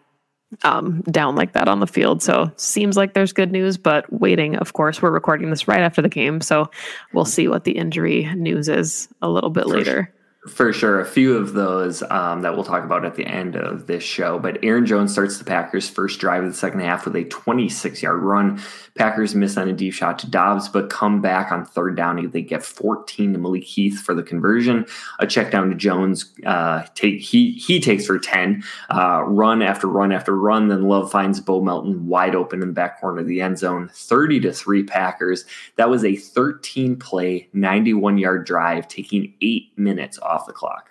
um, 0.63 1.03
down 1.03 1.37
like 1.37 1.53
that 1.53 1.69
on 1.69 1.81
the 1.81 1.87
field. 1.87 2.23
So 2.23 2.51
seems 2.57 2.97
like 2.97 3.15
there's 3.15 3.33
good 3.33 3.53
news, 3.53 3.77
but 3.77 4.11
waiting. 4.13 4.57
Of 4.57 4.73
course, 4.73 5.01
we're 5.03 5.11
recording 5.11 5.51
this 5.51 5.69
right 5.69 5.81
after 5.81 6.03
the 6.03 6.09
game, 6.09 6.41
so 6.41 6.71
we'll 7.13 7.25
see 7.25 7.49
what 7.49 7.65
the 7.65 7.73
injury 7.73 8.33
news 8.35 8.69
is 8.69 9.09
a 9.23 9.29
little 9.29 9.51
bit 9.51 9.67
later. 9.67 10.13
For 10.49 10.73
sure. 10.73 11.00
A 11.00 11.05
few 11.05 11.37
of 11.37 11.55
those 11.55 12.03
um, 12.05 12.43
that 12.43 12.55
we'll 12.55 12.65
talk 12.65 12.85
about 12.85 13.05
at 13.05 13.17
the 13.17 13.26
end 13.26 13.57
of 13.57 13.87
this 13.87 14.05
show. 14.05 14.38
But 14.38 14.59
Aaron 14.62 14.87
Jones 14.87 15.12
starts 15.12 15.38
the 15.38 15.45
Packers' 15.45 15.88
first 15.88 16.21
drive 16.21 16.45
of 16.45 16.50
the 16.50 16.57
second 16.57 16.81
half 16.81 17.05
with 17.05 17.17
a 17.17 17.25
26 17.25 18.03
yard 18.03 18.23
run. 18.23 18.61
Packers 18.95 19.35
miss 19.35 19.57
on 19.57 19.69
a 19.69 19.73
deep 19.73 19.93
shot 19.93 20.19
to 20.21 20.31
Doubs, 20.31 20.69
but 20.69 20.88
come 20.88 21.21
back 21.21 21.53
on 21.53 21.65
third 21.65 21.97
down. 21.97 22.31
They 22.31 22.43
get 22.43 22.62
14 22.62 23.33
to 23.33 23.38
Malik 23.38 23.65
Heath 23.65 24.00
for 24.00 24.15
the 24.15 24.23
conversion. 24.23 24.87
A 25.19 25.26
check 25.26 25.50
down 25.50 25.69
to 25.71 25.75
Jones. 25.75 26.33
Uh, 26.45 26.85
take 26.95 27.21
he 27.21 27.53
he 27.53 27.81
takes 27.81 28.07
for 28.07 28.19
10. 28.19 28.62
Uh, 28.91 29.23
run 29.26 29.62
after 29.62 29.87
run 29.87 30.12
after 30.12 30.37
run. 30.37 30.69
Then 30.69 30.85
Love 30.85 31.11
finds 31.11 31.41
Bo 31.41 31.61
Melton 31.61 32.07
wide 32.07 32.35
open 32.35 32.62
in 32.62 32.69
the 32.69 32.75
back 32.75 33.00
corner 33.00 33.21
of 33.21 33.26
the 33.26 33.41
end 33.41 33.59
zone. 33.59 33.91
30 33.93 34.41
to 34.41 34.53
3 34.53 34.85
Packers. 34.85 35.45
That 35.76 35.91
was 35.91 36.05
a 36.05 36.17
13 36.17 36.97
play, 36.97 37.49
91 37.53 38.19
yard 38.19 38.47
drive, 38.47 38.88
taking 38.88 39.35
eight 39.41 39.76
minutes 39.76 40.19
off 40.21 40.36
off 40.37 40.47
the 40.47 40.52
clock. 40.52 40.90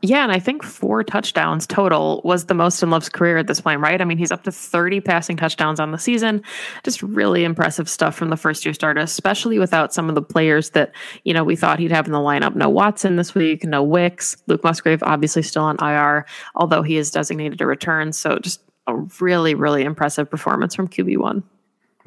Yeah, 0.00 0.22
and 0.22 0.32
I 0.32 0.38
think 0.38 0.62
four 0.62 1.04
touchdowns 1.04 1.66
total 1.66 2.22
was 2.24 2.46
the 2.46 2.54
most 2.54 2.82
in 2.82 2.88
Love's 2.88 3.10
career 3.10 3.36
at 3.36 3.48
this 3.48 3.60
point, 3.60 3.80
right? 3.80 4.00
I 4.00 4.04
mean, 4.06 4.16
he's 4.16 4.32
up 4.32 4.42
to 4.44 4.52
30 4.52 5.02
passing 5.02 5.36
touchdowns 5.36 5.78
on 5.78 5.90
the 5.90 5.98
season. 5.98 6.42
Just 6.84 7.02
really 7.02 7.44
impressive 7.44 7.90
stuff 7.90 8.14
from 8.14 8.30
the 8.30 8.36
first 8.36 8.64
year 8.64 8.72
starter, 8.72 9.00
especially 9.00 9.58
without 9.58 9.92
some 9.92 10.08
of 10.08 10.14
the 10.14 10.22
players 10.22 10.70
that, 10.70 10.94
you 11.24 11.34
know, 11.34 11.44
we 11.44 11.54
thought 11.54 11.78
he'd 11.78 11.90
have 11.90 12.06
in 12.06 12.12
the 12.12 12.18
lineup. 12.18 12.54
No 12.54 12.70
Watson 12.70 13.16
this 13.16 13.34
week, 13.34 13.62
no 13.62 13.82
Wicks. 13.82 14.36
Luke 14.46 14.64
Musgrave 14.64 15.02
obviously 15.02 15.42
still 15.42 15.64
on 15.64 15.76
IR, 15.82 16.24
although 16.54 16.82
he 16.82 16.96
is 16.96 17.10
designated 17.10 17.58
to 17.58 17.66
return. 17.66 18.12
So 18.12 18.38
just 18.38 18.62
a 18.86 18.96
really, 19.20 19.54
really 19.54 19.82
impressive 19.82 20.30
performance 20.30 20.74
from 20.74 20.88
QB1. 20.88 21.42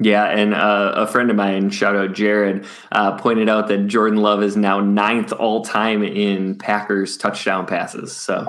Yeah, 0.00 0.26
and 0.26 0.54
uh, 0.54 0.92
a 0.94 1.06
friend 1.08 1.28
of 1.28 1.34
mine, 1.34 1.70
shout 1.70 1.96
out 1.96 2.12
Jared, 2.12 2.64
uh, 2.92 3.18
pointed 3.18 3.48
out 3.48 3.66
that 3.66 3.88
Jordan 3.88 4.20
Love 4.20 4.44
is 4.44 4.56
now 4.56 4.78
ninth 4.78 5.32
all 5.32 5.64
time 5.64 6.04
in 6.04 6.56
Packers 6.56 7.16
touchdown 7.16 7.66
passes. 7.66 8.16
So 8.16 8.46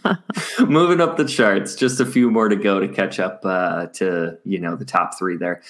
moving 0.60 1.02
up 1.02 1.18
the 1.18 1.26
charts, 1.26 1.74
just 1.74 2.00
a 2.00 2.06
few 2.06 2.30
more 2.30 2.48
to 2.48 2.56
go 2.56 2.80
to 2.80 2.88
catch 2.88 3.20
up 3.20 3.42
uh, 3.44 3.88
to 3.94 4.38
you 4.44 4.58
know 4.58 4.76
the 4.76 4.86
top 4.86 5.18
three 5.18 5.36
there. 5.36 5.60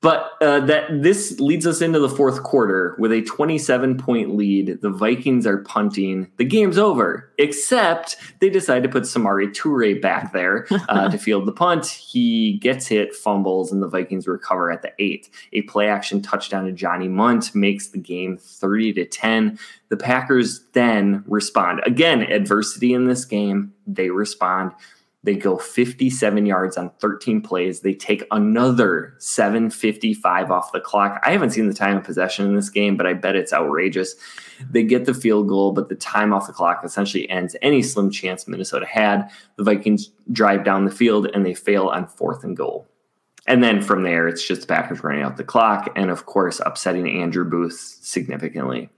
But 0.00 0.30
uh, 0.40 0.60
that 0.60 1.02
this 1.02 1.40
leads 1.40 1.66
us 1.66 1.80
into 1.80 1.98
the 1.98 2.08
fourth 2.08 2.44
quarter 2.44 2.94
with 2.96 3.10
a 3.10 3.22
27 3.22 3.98
point 3.98 4.36
lead. 4.36 4.78
The 4.82 4.90
Vikings 4.90 5.48
are 5.48 5.64
punting. 5.64 6.30
The 6.36 6.44
game's 6.44 6.78
over, 6.78 7.32
except 7.38 8.16
they 8.38 8.50
decide 8.50 8.84
to 8.84 8.88
put 8.88 9.02
Samari 9.02 9.48
Toure 9.52 10.00
back 10.00 10.32
there 10.32 10.68
uh, 10.88 11.08
to 11.08 11.18
field 11.18 11.46
the 11.46 11.52
punt. 11.52 11.86
He 11.86 12.58
gets 12.58 12.86
hit, 12.86 13.16
fumbles, 13.16 13.72
and 13.72 13.82
the 13.82 13.88
Vikings 13.88 14.28
recover 14.28 14.43
at 14.70 14.82
the 14.82 14.92
eight. 14.98 15.28
A 15.52 15.62
play 15.62 15.88
action 15.88 16.22
touchdown 16.22 16.66
to 16.66 16.72
Johnny 16.72 17.08
Mundt 17.08 17.54
makes 17.54 17.88
the 17.88 17.98
game 17.98 18.36
30 18.36 18.92
to 18.94 19.04
10. 19.04 19.58
The 19.88 19.96
Packers 19.96 20.64
then 20.72 21.24
respond. 21.26 21.80
Again, 21.84 22.22
adversity 22.22 22.92
in 22.92 23.06
this 23.06 23.24
game, 23.24 23.72
they 23.86 24.10
respond. 24.10 24.72
They 25.24 25.34
go 25.34 25.56
57 25.56 26.44
yards 26.44 26.76
on 26.76 26.90
13 27.00 27.40
plays. 27.40 27.80
They 27.80 27.94
take 27.94 28.24
another 28.30 29.14
755 29.18 30.50
off 30.50 30.70
the 30.72 30.80
clock. 30.80 31.18
I 31.24 31.32
haven't 31.32 31.50
seen 31.50 31.66
the 31.66 31.74
time 31.74 31.96
of 31.96 32.04
possession 32.04 32.44
in 32.44 32.54
this 32.54 32.68
game, 32.68 32.98
but 32.98 33.06
I 33.06 33.14
bet 33.14 33.34
it's 33.34 33.52
outrageous. 33.52 34.16
They 34.70 34.82
get 34.82 35.06
the 35.06 35.14
field 35.14 35.48
goal, 35.48 35.72
but 35.72 35.88
the 35.88 35.94
time 35.94 36.34
off 36.34 36.46
the 36.46 36.52
clock 36.52 36.82
essentially 36.84 37.28
ends 37.30 37.56
any 37.62 37.82
slim 37.82 38.10
chance 38.10 38.46
Minnesota 38.46 38.84
had. 38.84 39.30
The 39.56 39.64
Vikings 39.64 40.10
drive 40.30 40.62
down 40.62 40.84
the 40.84 40.90
field 40.90 41.28
and 41.32 41.44
they 41.44 41.54
fail 41.54 41.88
on 41.88 42.06
fourth 42.06 42.44
and 42.44 42.54
goal. 42.54 42.86
And 43.46 43.62
then 43.62 43.82
from 43.82 44.02
there, 44.02 44.26
it's 44.26 44.46
just 44.46 44.62
the 44.62 44.66
Packers 44.66 45.02
running 45.04 45.22
out 45.22 45.36
the 45.36 45.44
clock 45.44 45.92
and, 45.96 46.10
of 46.10 46.26
course, 46.26 46.60
upsetting 46.64 47.08
Andrew 47.08 47.44
Booth 47.44 47.98
significantly. 48.02 48.90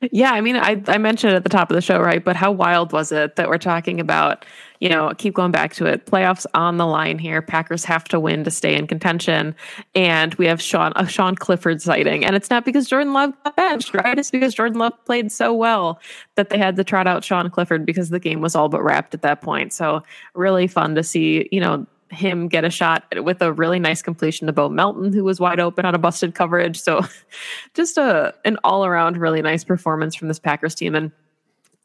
Yeah, 0.00 0.32
I 0.32 0.40
mean, 0.40 0.56
I, 0.56 0.82
I 0.88 0.98
mentioned 0.98 1.32
it 1.32 1.36
at 1.36 1.42
the 1.42 1.50
top 1.50 1.70
of 1.70 1.74
the 1.74 1.80
show, 1.80 2.00
right? 2.00 2.24
But 2.24 2.36
how 2.36 2.50
wild 2.50 2.92
was 2.92 3.12
it 3.12 3.36
that 3.36 3.48
we're 3.48 3.58
talking 3.58 4.00
about, 4.00 4.44
you 4.80 4.88
know, 4.88 5.12
keep 5.18 5.34
going 5.34 5.50
back 5.50 5.74
to 5.74 5.86
it, 5.86 6.06
playoffs 6.06 6.46
on 6.54 6.76
the 6.76 6.86
line 6.86 7.18
here. 7.18 7.42
Packers 7.42 7.84
have 7.84 8.04
to 8.04 8.20
win 8.20 8.44
to 8.44 8.50
stay 8.50 8.74
in 8.74 8.86
contention. 8.86 9.54
And 9.94 10.34
we 10.36 10.46
have 10.46 10.62
Sean 10.62 10.92
a 10.96 11.06
Sean 11.06 11.34
Clifford 11.34 11.82
sighting. 11.82 12.24
And 12.24 12.36
it's 12.36 12.50
not 12.50 12.64
because 12.64 12.88
Jordan 12.88 13.12
Love 13.12 13.32
got 13.44 13.56
benched, 13.56 13.94
right? 13.94 14.18
It's 14.18 14.30
because 14.30 14.54
Jordan 14.54 14.78
Love 14.78 14.92
played 15.04 15.30
so 15.32 15.52
well 15.52 16.00
that 16.36 16.50
they 16.50 16.58
had 16.58 16.76
to 16.76 16.84
trot 16.84 17.06
out 17.06 17.24
Sean 17.24 17.50
Clifford 17.50 17.84
because 17.84 18.10
the 18.10 18.20
game 18.20 18.40
was 18.40 18.54
all 18.54 18.68
but 18.68 18.82
wrapped 18.82 19.14
at 19.14 19.22
that 19.22 19.42
point. 19.42 19.72
So 19.72 20.02
really 20.34 20.66
fun 20.66 20.94
to 20.94 21.02
see, 21.02 21.48
you 21.52 21.60
know, 21.60 21.86
him 22.10 22.48
get 22.48 22.64
a 22.64 22.70
shot 22.70 23.04
with 23.22 23.42
a 23.42 23.52
really 23.52 23.78
nice 23.78 24.02
completion 24.02 24.46
to 24.46 24.52
Bo 24.52 24.68
Melton, 24.68 25.12
who 25.12 25.24
was 25.24 25.40
wide 25.40 25.60
open 25.60 25.84
on 25.84 25.94
a 25.94 25.98
busted 25.98 26.34
coverage. 26.34 26.80
So 26.80 27.02
just 27.74 27.98
a 27.98 28.34
an 28.44 28.58
all 28.64 28.84
around 28.84 29.16
really 29.16 29.42
nice 29.42 29.64
performance 29.64 30.14
from 30.14 30.28
this 30.28 30.38
Packers 30.38 30.74
team. 30.74 30.94
And 30.94 31.12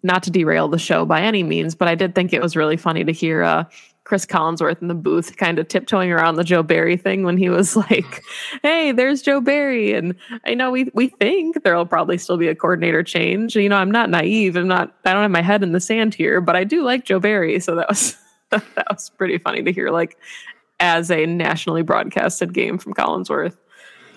not 0.04 0.24
to 0.24 0.32
derail 0.32 0.68
the 0.68 0.80
show 0.80 1.06
by 1.06 1.22
any 1.22 1.44
means, 1.44 1.76
but 1.76 1.88
I 1.88 1.96
did 1.96 2.16
think 2.16 2.34
it 2.34 2.42
was 2.42 2.56
really 2.56 2.78
funny 2.78 3.04
to 3.04 3.12
hear 3.12 3.44
uh, 3.44 3.66
Chris 4.04 4.26
Collinsworth 4.26 4.82
in 4.82 4.88
the 4.88 4.96
booth 4.96 5.38
kind 5.38 5.60
of 5.60 5.68
tiptoeing 5.68 6.12
around 6.12 6.36
the 6.36 6.44
Joe 6.44 6.64
Barry 6.64 6.98
thing 6.98 7.24
when 7.24 7.38
he 7.38 7.50
was 7.50 7.76
like, 7.92 8.24
"Hey, 8.62 8.92
there's 8.92 9.22
Joe 9.22 9.42
Barry," 9.42 9.94
and 9.94 10.16
I 10.46 10.54
know 10.54 10.72
we 10.72 10.90
we 10.94 11.08
think 11.08 11.64
there'll 11.64 11.86
probably 11.86 12.18
still 12.18 12.38
be 12.38 12.48
a 12.48 12.56
coordinator 12.56 13.04
change. 13.04 13.56
You 13.56 13.70
know, 13.70 13.78
I'm 13.78 13.92
not 13.92 14.10
naive. 14.10 14.56
I'm 14.56 14.68
not. 14.68 14.96
I 15.06 15.14
don't 15.14 15.22
have 15.22 15.32
my 15.32 15.42
head 15.42 15.64
in 15.64 15.72
the 15.72 15.80
sand 15.80 16.16
here, 16.16 16.42
but 16.42 16.56
I 16.56 16.64
do 16.64 16.84
like 16.84 17.06
Joe 17.06 17.20
Barry, 17.20 17.60
so 17.60 17.76
that 17.76 17.90
was 17.90 18.18
that 18.76 18.88
was 18.90 19.10
pretty 19.10 19.38
funny 19.38 19.64
to 19.64 19.72
hear, 19.72 19.90
like 19.90 20.18
as 20.80 21.12
a 21.12 21.26
nationally 21.26 21.84
broadcasted 21.84 22.54
game 22.54 22.78
from 22.78 22.94
Collinsworth. 22.94 23.58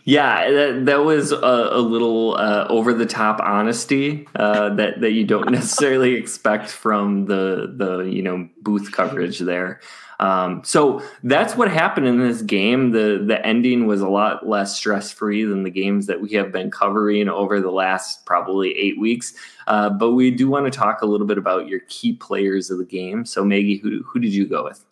Yeah, 0.06 0.50
that, 0.50 0.86
that 0.86 1.04
was 1.04 1.32
a, 1.32 1.36
a 1.36 1.80
little 1.80 2.36
uh, 2.36 2.66
over 2.68 2.92
the 2.92 3.06
top 3.06 3.40
honesty 3.40 4.28
uh, 4.36 4.74
that 4.74 5.00
that 5.00 5.12
you 5.12 5.24
don't 5.24 5.50
necessarily 5.50 6.14
expect 6.14 6.68
from 6.68 7.24
the 7.26 7.72
the 7.74 8.00
you 8.02 8.22
know 8.22 8.48
booth 8.60 8.92
coverage 8.92 9.38
there. 9.38 9.80
Um, 10.20 10.62
so 10.64 11.02
that's 11.22 11.56
what 11.56 11.70
happened 11.70 12.06
in 12.06 12.18
this 12.18 12.42
game. 12.42 12.92
the 12.92 13.22
The 13.26 13.44
ending 13.44 13.86
was 13.86 14.00
a 14.00 14.08
lot 14.08 14.48
less 14.48 14.76
stress 14.76 15.10
free 15.10 15.44
than 15.44 15.62
the 15.62 15.70
games 15.70 16.06
that 16.06 16.20
we 16.20 16.30
have 16.30 16.52
been 16.52 16.70
covering 16.70 17.28
over 17.28 17.60
the 17.60 17.70
last 17.72 18.24
probably 18.26 18.76
eight 18.76 18.98
weeks. 18.98 19.34
Uh, 19.66 19.90
but 19.90 20.12
we 20.12 20.30
do 20.30 20.48
want 20.48 20.64
to 20.66 20.76
talk 20.76 21.02
a 21.02 21.06
little 21.06 21.26
bit 21.26 21.38
about 21.38 21.68
your 21.68 21.80
key 21.88 22.14
players 22.14 22.70
of 22.70 22.78
the 22.78 22.84
game. 22.84 23.24
So 23.24 23.44
Maggie, 23.44 23.76
who 23.76 24.02
who 24.02 24.18
did 24.20 24.32
you 24.32 24.46
go 24.46 24.64
with? 24.64 24.84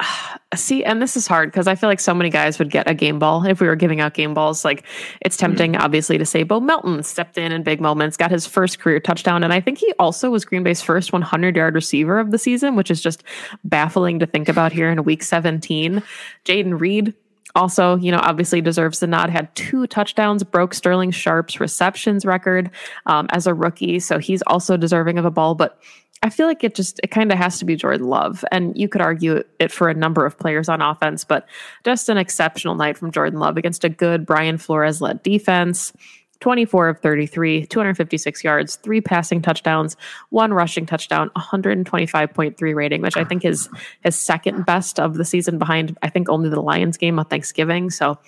See, 0.54 0.82
and 0.82 1.02
this 1.02 1.14
is 1.14 1.26
hard 1.26 1.50
because 1.50 1.66
I 1.66 1.74
feel 1.74 1.90
like 1.90 2.00
so 2.00 2.14
many 2.14 2.30
guys 2.30 2.58
would 2.58 2.70
get 2.70 2.88
a 2.88 2.94
game 2.94 3.18
ball 3.18 3.44
if 3.44 3.60
we 3.60 3.66
were 3.66 3.76
giving 3.76 4.00
out 4.00 4.14
game 4.14 4.32
balls. 4.32 4.64
Like 4.64 4.86
it's 5.20 5.36
mm-hmm. 5.36 5.46
tempting, 5.46 5.72
mm-hmm. 5.72 5.82
obviously, 5.82 6.16
to 6.16 6.24
say 6.24 6.42
Bo 6.42 6.58
Melton 6.58 7.02
stepped 7.02 7.36
in 7.36 7.52
in 7.52 7.62
big 7.62 7.82
moments, 7.82 8.16
got 8.16 8.30
his 8.30 8.46
first 8.46 8.78
career 8.78 8.98
touchdown, 8.98 9.44
and 9.44 9.52
I 9.52 9.60
think 9.60 9.76
he 9.76 9.92
also 9.98 10.30
was 10.30 10.46
Green 10.46 10.62
Bay's 10.62 10.80
first 10.80 11.12
100 11.12 11.54
yard 11.54 11.74
receiver 11.74 12.18
of 12.18 12.30
the 12.30 12.38
season, 12.38 12.76
which 12.76 12.90
is 12.90 13.02
just 13.02 13.24
baffling 13.62 14.18
to 14.20 14.26
think 14.26 14.48
about 14.48 14.72
here 14.72 14.90
in 14.90 15.04
week 15.04 15.22
17. 15.22 16.02
Jayden 16.46 16.80
Reed 16.80 17.12
also, 17.54 17.96
you 17.96 18.12
know, 18.12 18.20
obviously 18.22 18.60
deserves 18.60 19.00
the 19.00 19.06
nod. 19.06 19.30
Had 19.30 19.54
two 19.54 19.86
touchdowns, 19.86 20.44
broke 20.44 20.72
Sterling 20.72 21.10
Sharpe's 21.10 21.60
receptions 21.60 22.24
record 22.24 22.70
um, 23.06 23.26
as 23.30 23.46
a 23.46 23.52
rookie, 23.52 24.00
so 24.00 24.18
he's 24.18 24.42
also 24.42 24.76
deserving 24.76 25.18
of 25.18 25.24
a 25.24 25.30
ball. 25.30 25.54
But 25.54 25.78
I 26.22 26.30
feel 26.30 26.46
like 26.46 26.64
it 26.64 26.74
just 26.74 27.00
it 27.02 27.08
kind 27.08 27.30
of 27.30 27.38
has 27.38 27.58
to 27.58 27.64
be 27.64 27.76
Jordan 27.76 28.08
Love, 28.08 28.44
and 28.50 28.76
you 28.76 28.88
could 28.88 29.00
argue 29.00 29.42
it 29.60 29.70
for 29.70 29.88
a 29.88 29.94
number 29.94 30.26
of 30.26 30.38
players 30.38 30.68
on 30.68 30.82
offense, 30.82 31.24
but 31.24 31.48
just 31.84 32.08
an 32.08 32.18
exceptional 32.18 32.74
night 32.74 32.98
from 32.98 33.12
Jordan 33.12 33.38
Love 33.38 33.56
against 33.56 33.84
a 33.84 33.88
good 33.88 34.26
Brian 34.26 34.58
Flores 34.58 35.00
led 35.00 35.22
defense. 35.22 35.92
24 36.40 36.88
of 36.88 37.00
33, 37.00 37.66
256 37.66 38.44
yards, 38.44 38.76
three 38.76 39.00
passing 39.00 39.42
touchdowns, 39.42 39.96
one 40.30 40.52
rushing 40.52 40.86
touchdown, 40.86 41.30
125.3 41.36 42.74
rating, 42.74 43.02
which 43.02 43.16
I 43.16 43.24
think 43.24 43.44
is 43.44 43.68
his 44.04 44.16
second 44.16 44.64
best 44.64 45.00
of 45.00 45.14
the 45.14 45.24
season 45.24 45.58
behind, 45.58 45.98
I 46.02 46.08
think, 46.08 46.28
only 46.28 46.48
the 46.48 46.60
Lions 46.60 46.96
game 46.96 47.18
on 47.18 47.24
Thanksgiving. 47.24 47.90
So, 47.90 48.18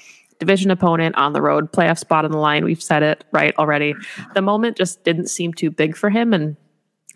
division 0.40 0.70
opponent 0.70 1.14
on 1.16 1.34
the 1.34 1.42
road, 1.42 1.70
playoff 1.70 1.98
spot 1.98 2.24
on 2.24 2.32
the 2.32 2.38
line. 2.38 2.64
We've 2.64 2.82
said 2.82 3.02
it 3.02 3.24
right 3.30 3.54
already. 3.58 3.94
The 4.34 4.42
moment 4.42 4.76
just 4.76 5.04
didn't 5.04 5.28
seem 5.28 5.52
too 5.52 5.70
big 5.70 5.96
for 5.96 6.10
him. 6.10 6.32
And 6.32 6.56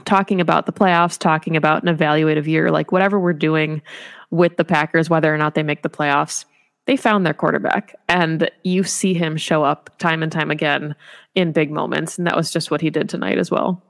talking 0.04 0.40
about 0.40 0.66
the 0.66 0.72
playoffs, 0.72 1.18
talking 1.18 1.56
about 1.56 1.82
an 1.82 1.96
evaluative 1.96 2.46
year, 2.46 2.70
like 2.70 2.92
whatever 2.92 3.18
we're 3.18 3.32
doing 3.32 3.82
with 4.30 4.56
the 4.56 4.64
Packers, 4.64 5.08
whether 5.08 5.32
or 5.32 5.38
not 5.38 5.54
they 5.54 5.62
make 5.62 5.82
the 5.82 5.90
playoffs, 5.90 6.44
they 6.86 6.96
found 6.96 7.24
their 7.24 7.34
quarterback. 7.34 7.94
And 8.08 8.50
you 8.62 8.82
see 8.82 9.14
him 9.14 9.36
show 9.36 9.62
up 9.62 9.90
time 9.98 10.22
and 10.22 10.30
time 10.30 10.50
again 10.50 10.94
in 11.34 11.52
big 11.52 11.70
moments. 11.70 12.18
And 12.18 12.26
that 12.26 12.36
was 12.36 12.50
just 12.50 12.70
what 12.70 12.80
he 12.80 12.90
did 12.90 13.08
tonight 13.08 13.38
as 13.38 13.50
well. 13.50 13.82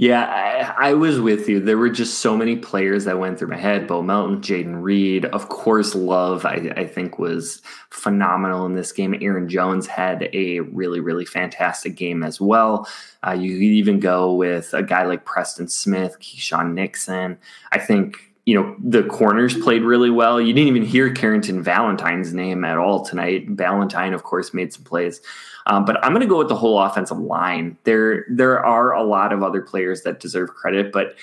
Yeah, 0.00 0.74
I, 0.78 0.90
I, 0.90 0.94
was 0.94 1.20
with 1.20 1.48
you. 1.48 1.58
There 1.58 1.76
were 1.76 1.90
just 1.90 2.20
so 2.20 2.36
many 2.36 2.54
players 2.54 3.04
that 3.06 3.18
went 3.18 3.36
through 3.36 3.48
my 3.48 3.56
head. 3.56 3.88
Bo 3.88 4.00
Melton, 4.00 4.40
Jayden 4.40 4.80
Reed, 4.80 5.24
of 5.24 5.48
course, 5.48 5.92
Love, 5.96 6.46
I, 6.46 6.72
I, 6.76 6.86
think 6.86 7.18
was 7.18 7.62
phenomenal 7.90 8.64
in 8.64 8.76
this 8.76 8.92
game. 8.92 9.18
Aaron 9.20 9.48
Jones 9.48 9.88
had 9.88 10.30
a 10.32 10.60
really, 10.60 11.00
really 11.00 11.24
fantastic 11.24 11.96
game 11.96 12.22
as 12.22 12.40
well. 12.40 12.88
Uh, 13.26 13.32
you 13.32 13.54
could 13.54 13.62
even 13.62 13.98
go 13.98 14.32
with 14.32 14.72
a 14.72 14.84
guy 14.84 15.04
like 15.04 15.24
Preston 15.24 15.66
Smith, 15.66 16.16
Keisean 16.20 16.74
Nixon. 16.74 17.36
I 17.72 17.80
think 17.80 18.34
you 18.48 18.54
know 18.54 18.74
the 18.82 19.02
corners 19.02 19.54
played 19.58 19.82
really 19.82 20.08
well. 20.08 20.40
You 20.40 20.54
didn't 20.54 20.68
even 20.68 20.82
hear 20.82 21.12
Carrington 21.12 21.62
Valentine's 21.62 22.32
name 22.32 22.64
at 22.64 22.78
all 22.78 23.04
tonight. 23.04 23.46
Valentine, 23.50 24.14
of 24.14 24.22
course, 24.22 24.54
made 24.54 24.72
some 24.72 24.84
plays. 24.84 25.20
Um, 25.66 25.84
but 25.84 26.02
I'm 26.02 26.12
going 26.12 26.22
to 26.22 26.26
go 26.26 26.38
with 26.38 26.48
the 26.48 26.56
whole 26.56 26.80
offensive 26.80 27.18
line. 27.18 27.76
There, 27.84 28.24
there 28.30 28.64
are 28.64 28.94
a 28.94 29.02
lot 29.02 29.34
of 29.34 29.42
other 29.42 29.60
players 29.60 30.00
that 30.04 30.20
deserve 30.20 30.48
credit, 30.54 30.92
but 30.92 31.14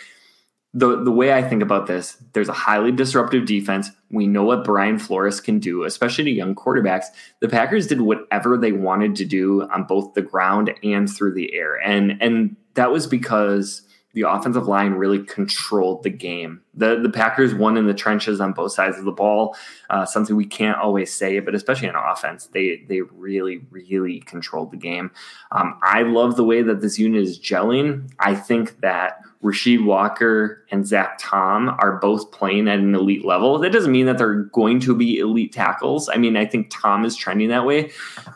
the 0.75 1.03
the 1.03 1.11
way 1.11 1.33
I 1.33 1.41
think 1.41 1.63
about 1.63 1.87
this, 1.87 2.15
there's 2.33 2.49
a 2.49 2.53
highly 2.53 2.91
disruptive 2.91 3.47
defense. 3.47 3.89
We 4.11 4.27
know 4.27 4.43
what 4.43 4.63
Brian 4.63 4.99
Flores 4.99 5.41
can 5.41 5.57
do, 5.57 5.83
especially 5.83 6.25
to 6.25 6.29
young 6.29 6.53
quarterbacks. 6.53 7.05
The 7.39 7.49
Packers 7.49 7.87
did 7.87 8.01
whatever 8.01 8.55
they 8.55 8.71
wanted 8.71 9.15
to 9.15 9.25
do 9.25 9.63
on 9.73 9.85
both 9.85 10.13
the 10.13 10.21
ground 10.21 10.75
and 10.83 11.09
through 11.09 11.33
the 11.33 11.55
air, 11.55 11.77
and 11.83 12.21
and 12.21 12.55
that 12.75 12.91
was 12.91 13.07
because 13.07 13.81
the 14.15 14.21
offensive 14.21 14.65
line 14.65 14.93
really 14.93 15.21
controlled 15.23 16.01
the 16.03 16.09
game. 16.09 16.61
The 16.73 16.99
the 17.01 17.09
Packers 17.09 17.53
won 17.53 17.77
in 17.77 17.85
the 17.85 17.93
trenches 17.93 18.39
on 18.39 18.53
both 18.53 18.71
sides 18.71 18.97
of 18.97 19.03
the 19.03 19.11
ball. 19.11 19.55
Uh, 19.89 20.05
something 20.05 20.35
we 20.37 20.45
can't 20.45 20.77
always 20.77 21.13
say, 21.13 21.39
but 21.39 21.53
especially 21.53 21.89
in 21.89 21.95
offense, 21.95 22.47
they 22.47 22.85
they 22.87 23.01
really 23.01 23.65
really 23.69 24.21
controlled 24.21 24.71
the 24.71 24.77
game. 24.77 25.11
Um, 25.51 25.77
I 25.83 26.03
love 26.03 26.37
the 26.37 26.45
way 26.45 26.61
that 26.61 26.81
this 26.81 26.97
unit 26.97 27.21
is 27.21 27.37
gelling. 27.37 28.09
I 28.17 28.35
think 28.35 28.79
that 28.79 29.19
Rasheed 29.43 29.83
Walker 29.83 30.65
and 30.71 30.87
Zach 30.87 31.17
Tom 31.19 31.75
are 31.79 31.97
both 31.99 32.31
playing 32.31 32.69
at 32.69 32.79
an 32.79 32.95
elite 32.95 33.25
level. 33.25 33.59
That 33.59 33.73
doesn't 33.73 33.91
mean 33.91 34.05
that 34.05 34.17
they're 34.17 34.43
going 34.43 34.79
to 34.79 34.95
be 34.95 35.19
elite 35.19 35.51
tackles. 35.51 36.07
I 36.07 36.15
mean, 36.15 36.37
I 36.37 36.45
think 36.45 36.69
Tom 36.71 37.03
is 37.03 37.17
trending 37.17 37.49
that 37.49 37.65
way, 37.65 37.91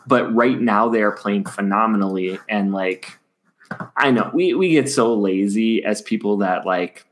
but 0.06 0.32
right 0.34 0.60
now 0.60 0.90
they 0.90 1.02
are 1.02 1.12
playing 1.12 1.46
phenomenally. 1.46 2.38
And 2.48 2.72
like, 2.72 3.18
I 3.96 4.10
know 4.10 4.30
we, 4.32 4.54
we 4.54 4.70
get 4.70 4.88
so 4.88 5.14
lazy 5.14 5.84
as 5.84 6.02
people 6.02 6.38
that 6.38 6.66
like 6.66 7.06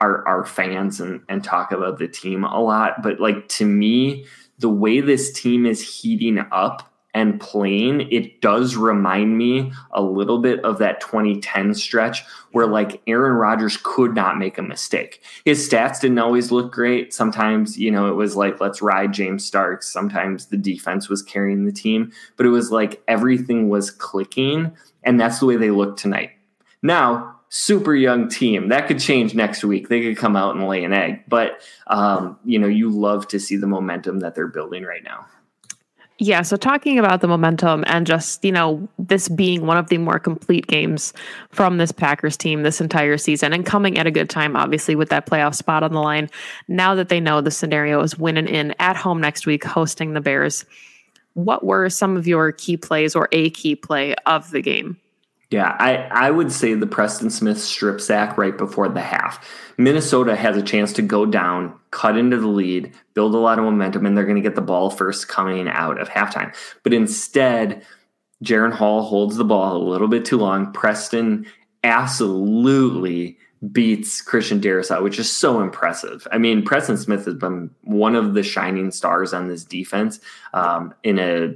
are, 0.00 0.26
are 0.26 0.44
fans 0.44 1.00
and, 1.00 1.22
and 1.28 1.42
talk 1.42 1.72
about 1.72 1.98
the 1.98 2.08
team 2.08 2.44
a 2.44 2.60
lot. 2.60 3.02
But 3.02 3.20
like, 3.20 3.48
to 3.50 3.64
me, 3.64 4.26
the 4.58 4.68
way 4.68 5.00
this 5.00 5.32
team 5.32 5.64
is 5.64 5.80
heating 5.80 6.38
up 6.50 6.91
and 7.14 7.40
plain, 7.40 8.08
it 8.10 8.40
does 8.40 8.74
remind 8.74 9.36
me 9.36 9.72
a 9.90 10.02
little 10.02 10.38
bit 10.38 10.64
of 10.64 10.78
that 10.78 11.00
2010 11.00 11.74
stretch 11.74 12.24
where 12.52 12.66
like 12.66 13.02
Aaron 13.06 13.34
Rodgers 13.34 13.78
could 13.82 14.14
not 14.14 14.38
make 14.38 14.56
a 14.56 14.62
mistake. 14.62 15.22
His 15.44 15.68
stats 15.68 16.00
didn't 16.00 16.18
always 16.18 16.50
look 16.50 16.72
great. 16.72 17.12
Sometimes, 17.12 17.78
you 17.78 17.90
know, 17.90 18.08
it 18.08 18.14
was 18.14 18.34
like, 18.34 18.60
let's 18.60 18.80
ride 18.80 19.12
James 19.12 19.44
Starks. 19.44 19.92
Sometimes 19.92 20.46
the 20.46 20.56
defense 20.56 21.08
was 21.08 21.22
carrying 21.22 21.64
the 21.64 21.72
team, 21.72 22.12
but 22.36 22.46
it 22.46 22.50
was 22.50 22.70
like 22.70 23.02
everything 23.08 23.68
was 23.68 23.90
clicking. 23.90 24.72
And 25.02 25.20
that's 25.20 25.38
the 25.38 25.46
way 25.46 25.56
they 25.56 25.70
look 25.70 25.96
tonight. 25.96 26.30
Now, 26.82 27.36
super 27.54 27.94
young 27.94 28.28
team 28.30 28.68
that 28.68 28.88
could 28.88 28.98
change 28.98 29.34
next 29.34 29.62
week. 29.62 29.90
They 29.90 30.00
could 30.00 30.16
come 30.16 30.36
out 30.36 30.56
and 30.56 30.66
lay 30.66 30.84
an 30.84 30.94
egg, 30.94 31.24
but 31.28 31.60
um, 31.88 32.38
you 32.46 32.58
know, 32.58 32.66
you 32.66 32.88
love 32.88 33.28
to 33.28 33.38
see 33.38 33.56
the 33.56 33.66
momentum 33.66 34.20
that 34.20 34.34
they're 34.34 34.46
building 34.46 34.84
right 34.84 35.04
now. 35.04 35.26
Yeah, 36.24 36.42
so 36.42 36.56
talking 36.56 37.00
about 37.00 37.20
the 37.20 37.26
momentum 37.26 37.82
and 37.88 38.06
just, 38.06 38.44
you 38.44 38.52
know, 38.52 38.88
this 38.96 39.28
being 39.28 39.66
one 39.66 39.76
of 39.76 39.88
the 39.88 39.98
more 39.98 40.20
complete 40.20 40.68
games 40.68 41.12
from 41.50 41.78
this 41.78 41.90
Packers 41.90 42.36
team 42.36 42.62
this 42.62 42.80
entire 42.80 43.18
season 43.18 43.52
and 43.52 43.66
coming 43.66 43.98
at 43.98 44.06
a 44.06 44.12
good 44.12 44.30
time, 44.30 44.54
obviously, 44.54 44.94
with 44.94 45.08
that 45.08 45.26
playoff 45.26 45.56
spot 45.56 45.82
on 45.82 45.92
the 45.92 46.00
line. 46.00 46.30
Now 46.68 46.94
that 46.94 47.08
they 47.08 47.18
know 47.18 47.40
the 47.40 47.50
scenario 47.50 48.00
is 48.02 48.16
winning 48.16 48.46
in 48.46 48.72
at 48.78 48.94
home 48.94 49.20
next 49.20 49.46
week, 49.46 49.64
hosting 49.64 50.12
the 50.12 50.20
Bears, 50.20 50.64
what 51.34 51.64
were 51.64 51.90
some 51.90 52.16
of 52.16 52.28
your 52.28 52.52
key 52.52 52.76
plays 52.76 53.16
or 53.16 53.28
a 53.32 53.50
key 53.50 53.74
play 53.74 54.14
of 54.24 54.48
the 54.52 54.62
game? 54.62 54.98
Yeah, 55.52 55.76
I, 55.78 55.96
I 56.10 56.30
would 56.30 56.50
say 56.50 56.72
the 56.72 56.86
Preston 56.86 57.28
Smith 57.28 57.60
strip 57.60 58.00
sack 58.00 58.38
right 58.38 58.56
before 58.56 58.88
the 58.88 59.02
half. 59.02 59.46
Minnesota 59.76 60.34
has 60.34 60.56
a 60.56 60.62
chance 60.62 60.94
to 60.94 61.02
go 61.02 61.26
down, 61.26 61.78
cut 61.90 62.16
into 62.16 62.38
the 62.38 62.46
lead, 62.46 62.94
build 63.12 63.34
a 63.34 63.38
lot 63.38 63.58
of 63.58 63.66
momentum, 63.66 64.06
and 64.06 64.16
they're 64.16 64.24
going 64.24 64.36
to 64.36 64.42
get 64.42 64.54
the 64.54 64.62
ball 64.62 64.88
first 64.88 65.28
coming 65.28 65.68
out 65.68 66.00
of 66.00 66.08
halftime. 66.08 66.54
But 66.82 66.94
instead, 66.94 67.84
Jaren 68.42 68.72
Hall 68.72 69.02
holds 69.02 69.36
the 69.36 69.44
ball 69.44 69.76
a 69.76 69.84
little 69.90 70.08
bit 70.08 70.24
too 70.24 70.38
long. 70.38 70.72
Preston 70.72 71.44
absolutely 71.84 73.36
beats 73.70 74.22
Christian 74.22 74.58
Darrisaw, 74.58 75.02
which 75.02 75.18
is 75.18 75.30
so 75.30 75.60
impressive. 75.60 76.26
I 76.32 76.38
mean, 76.38 76.64
Preston 76.64 76.96
Smith 76.96 77.26
has 77.26 77.34
been 77.34 77.70
one 77.82 78.16
of 78.16 78.32
the 78.32 78.42
shining 78.42 78.90
stars 78.90 79.34
on 79.34 79.48
this 79.48 79.64
defense 79.64 80.18
um, 80.54 80.94
in 81.02 81.18
a 81.18 81.54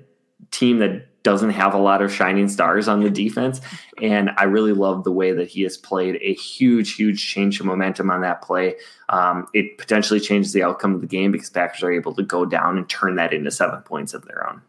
team 0.56 0.78
that 0.78 1.22
doesn't 1.22 1.50
have 1.50 1.74
a 1.74 1.78
lot 1.78 2.02
of 2.02 2.12
shining 2.12 2.48
stars 2.48 2.86
on 2.86 3.00
the 3.00 3.10
defense. 3.10 3.60
And 4.00 4.30
I 4.36 4.44
really 4.44 4.72
love 4.72 5.02
the 5.02 5.10
way 5.10 5.32
that 5.32 5.48
he 5.48 5.62
has 5.62 5.76
played 5.76 6.20
a 6.22 6.34
huge, 6.34 6.94
huge 6.94 7.26
change 7.26 7.58
of 7.58 7.66
momentum 7.66 8.10
on 8.10 8.20
that 8.20 8.42
play. 8.42 8.76
Um, 9.08 9.48
it 9.52 9.76
potentially 9.76 10.20
changes 10.20 10.52
the 10.52 10.62
outcome 10.62 10.94
of 10.94 11.00
the 11.00 11.08
game 11.08 11.32
because 11.32 11.50
Packers 11.50 11.82
are 11.82 11.90
able 11.90 12.14
to 12.14 12.22
go 12.22 12.46
down 12.46 12.78
and 12.78 12.88
turn 12.88 13.16
that 13.16 13.32
into 13.32 13.50
seven 13.50 13.82
points 13.82 14.14
of 14.14 14.24
their 14.24 14.48
own. 14.48 14.62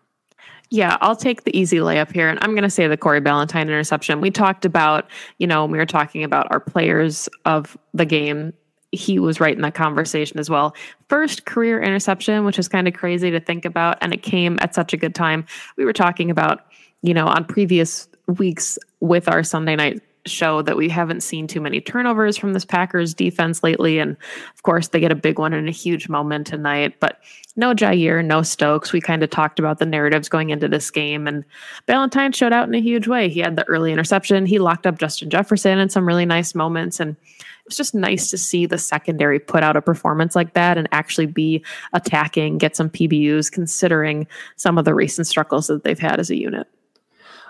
Yeah, 0.71 0.97
I'll 1.00 1.15
take 1.15 1.43
the 1.43 1.56
easy 1.56 1.78
layup 1.78 2.12
here. 2.12 2.28
And 2.28 2.39
I'm 2.41 2.52
going 2.52 2.63
to 2.63 2.71
say 2.71 2.88
the 2.88 2.97
Corey 2.97 3.21
Ballentine 3.21 3.62
interception. 3.62 4.19
We 4.19 4.32
talked 4.32 4.65
about, 4.65 5.10
you 5.38 5.45
know, 5.45 5.65
we 5.65 5.78
were 5.78 5.86
talking 5.86 6.23
about 6.23 6.47
our 6.50 6.60
players 6.60 7.30
of 7.45 7.78
the 7.93 8.06
game 8.06 8.52
he 8.97 9.19
was 9.19 9.39
right 9.39 9.55
in 9.55 9.62
that 9.62 9.75
conversation 9.75 10.39
as 10.39 10.49
well. 10.49 10.75
First 11.07 11.45
career 11.45 11.81
interception, 11.81 12.43
which 12.45 12.60
is 12.60 12.67
kind 12.67 12.88
of 12.88 12.93
crazy 12.93 13.31
to 13.31 13.39
think 13.39 13.65
about, 13.65 13.97
and 14.01 14.13
it 14.13 14.23
came 14.23 14.57
at 14.62 14.75
such 14.75 14.93
a 14.93 14.97
good 14.97 15.15
time. 15.15 15.45
We 15.77 15.86
were 15.86 15.93
talking 15.93 16.29
about, 16.29 16.65
you 17.01 17.13
know, 17.13 17.27
on 17.27 17.45
previous 17.45 18.07
weeks 18.27 18.77
with 18.99 19.29
our 19.29 19.43
Sunday 19.43 19.75
night 19.75 20.01
show 20.27 20.61
that 20.61 20.77
we 20.77 20.89
haven't 20.89 21.21
seen 21.21 21.47
too 21.47 21.61
many 21.61 21.81
turnovers 21.81 22.37
from 22.37 22.53
this 22.53 22.65
Packers 22.65 23.13
defense 23.13 23.63
lately. 23.63 23.99
And 23.99 24.17
of 24.53 24.63
course, 24.63 24.89
they 24.89 24.99
get 24.99 25.11
a 25.11 25.15
big 25.15 25.39
one 25.39 25.53
in 25.53 25.67
a 25.67 25.71
huge 25.71 26.09
moment 26.09 26.47
tonight. 26.47 26.99
But 26.99 27.19
no 27.55 27.73
Jaire, 27.73 28.23
no 28.23 28.41
Stokes. 28.41 28.93
We 28.93 29.01
kind 29.01 29.23
of 29.23 29.29
talked 29.29 29.59
about 29.59 29.79
the 29.79 29.85
narratives 29.85 30.29
going 30.29 30.51
into 30.51 30.67
this 30.67 30.91
game. 30.91 31.27
And 31.27 31.43
Ballentine 31.87 32.33
showed 32.33 32.53
out 32.53 32.67
in 32.67 32.75
a 32.75 32.81
huge 32.81 33.07
way. 33.07 33.29
He 33.29 33.39
had 33.39 33.55
the 33.55 33.67
early 33.67 33.91
interception, 33.91 34.45
he 34.45 34.59
locked 34.59 34.85
up 34.85 34.99
Justin 34.99 35.29
Jefferson 35.29 35.79
in 35.79 35.89
some 35.89 36.07
really 36.07 36.25
nice 36.25 36.53
moments. 36.53 36.99
And 36.99 37.11
it 37.11 37.67
was 37.67 37.77
just 37.77 37.95
nice 37.95 38.29
to 38.29 38.37
see 38.37 38.65
the 38.65 38.77
secondary 38.77 39.39
put 39.39 39.63
out 39.63 39.75
a 39.75 39.81
performance 39.81 40.35
like 40.35 40.53
that 40.53 40.77
and 40.77 40.87
actually 40.91 41.25
be 41.25 41.63
attacking, 41.93 42.59
get 42.59 42.75
some 42.75 42.89
PBUs, 42.89 43.51
considering 43.51 44.27
some 44.55 44.77
of 44.77 44.85
the 44.85 44.93
recent 44.93 45.27
struggles 45.27 45.67
that 45.67 45.83
they've 45.83 45.99
had 45.99 46.19
as 46.19 46.29
a 46.29 46.37
unit. 46.37 46.67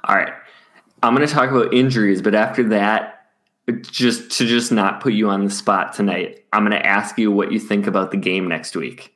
All 0.05 0.15
right. 0.15 0.33
I'm 1.03 1.15
going 1.15 1.27
to 1.27 1.33
talk 1.33 1.51
about 1.51 1.73
injuries, 1.73 2.21
but 2.21 2.36
after 2.36 2.63
that, 2.69 3.27
just 3.81 4.31
to 4.38 4.45
just 4.45 4.71
not 4.71 5.01
put 5.01 5.13
you 5.13 5.29
on 5.29 5.45
the 5.45 5.51
spot 5.51 5.93
tonight, 5.93 6.45
I'm 6.53 6.63
going 6.63 6.71
to 6.71 6.86
ask 6.86 7.17
you 7.17 7.31
what 7.31 7.51
you 7.51 7.60
think 7.60 7.86
about 7.88 8.12
the 8.12 8.17
game 8.17 8.47
next 8.47 8.75
week. 8.75 9.13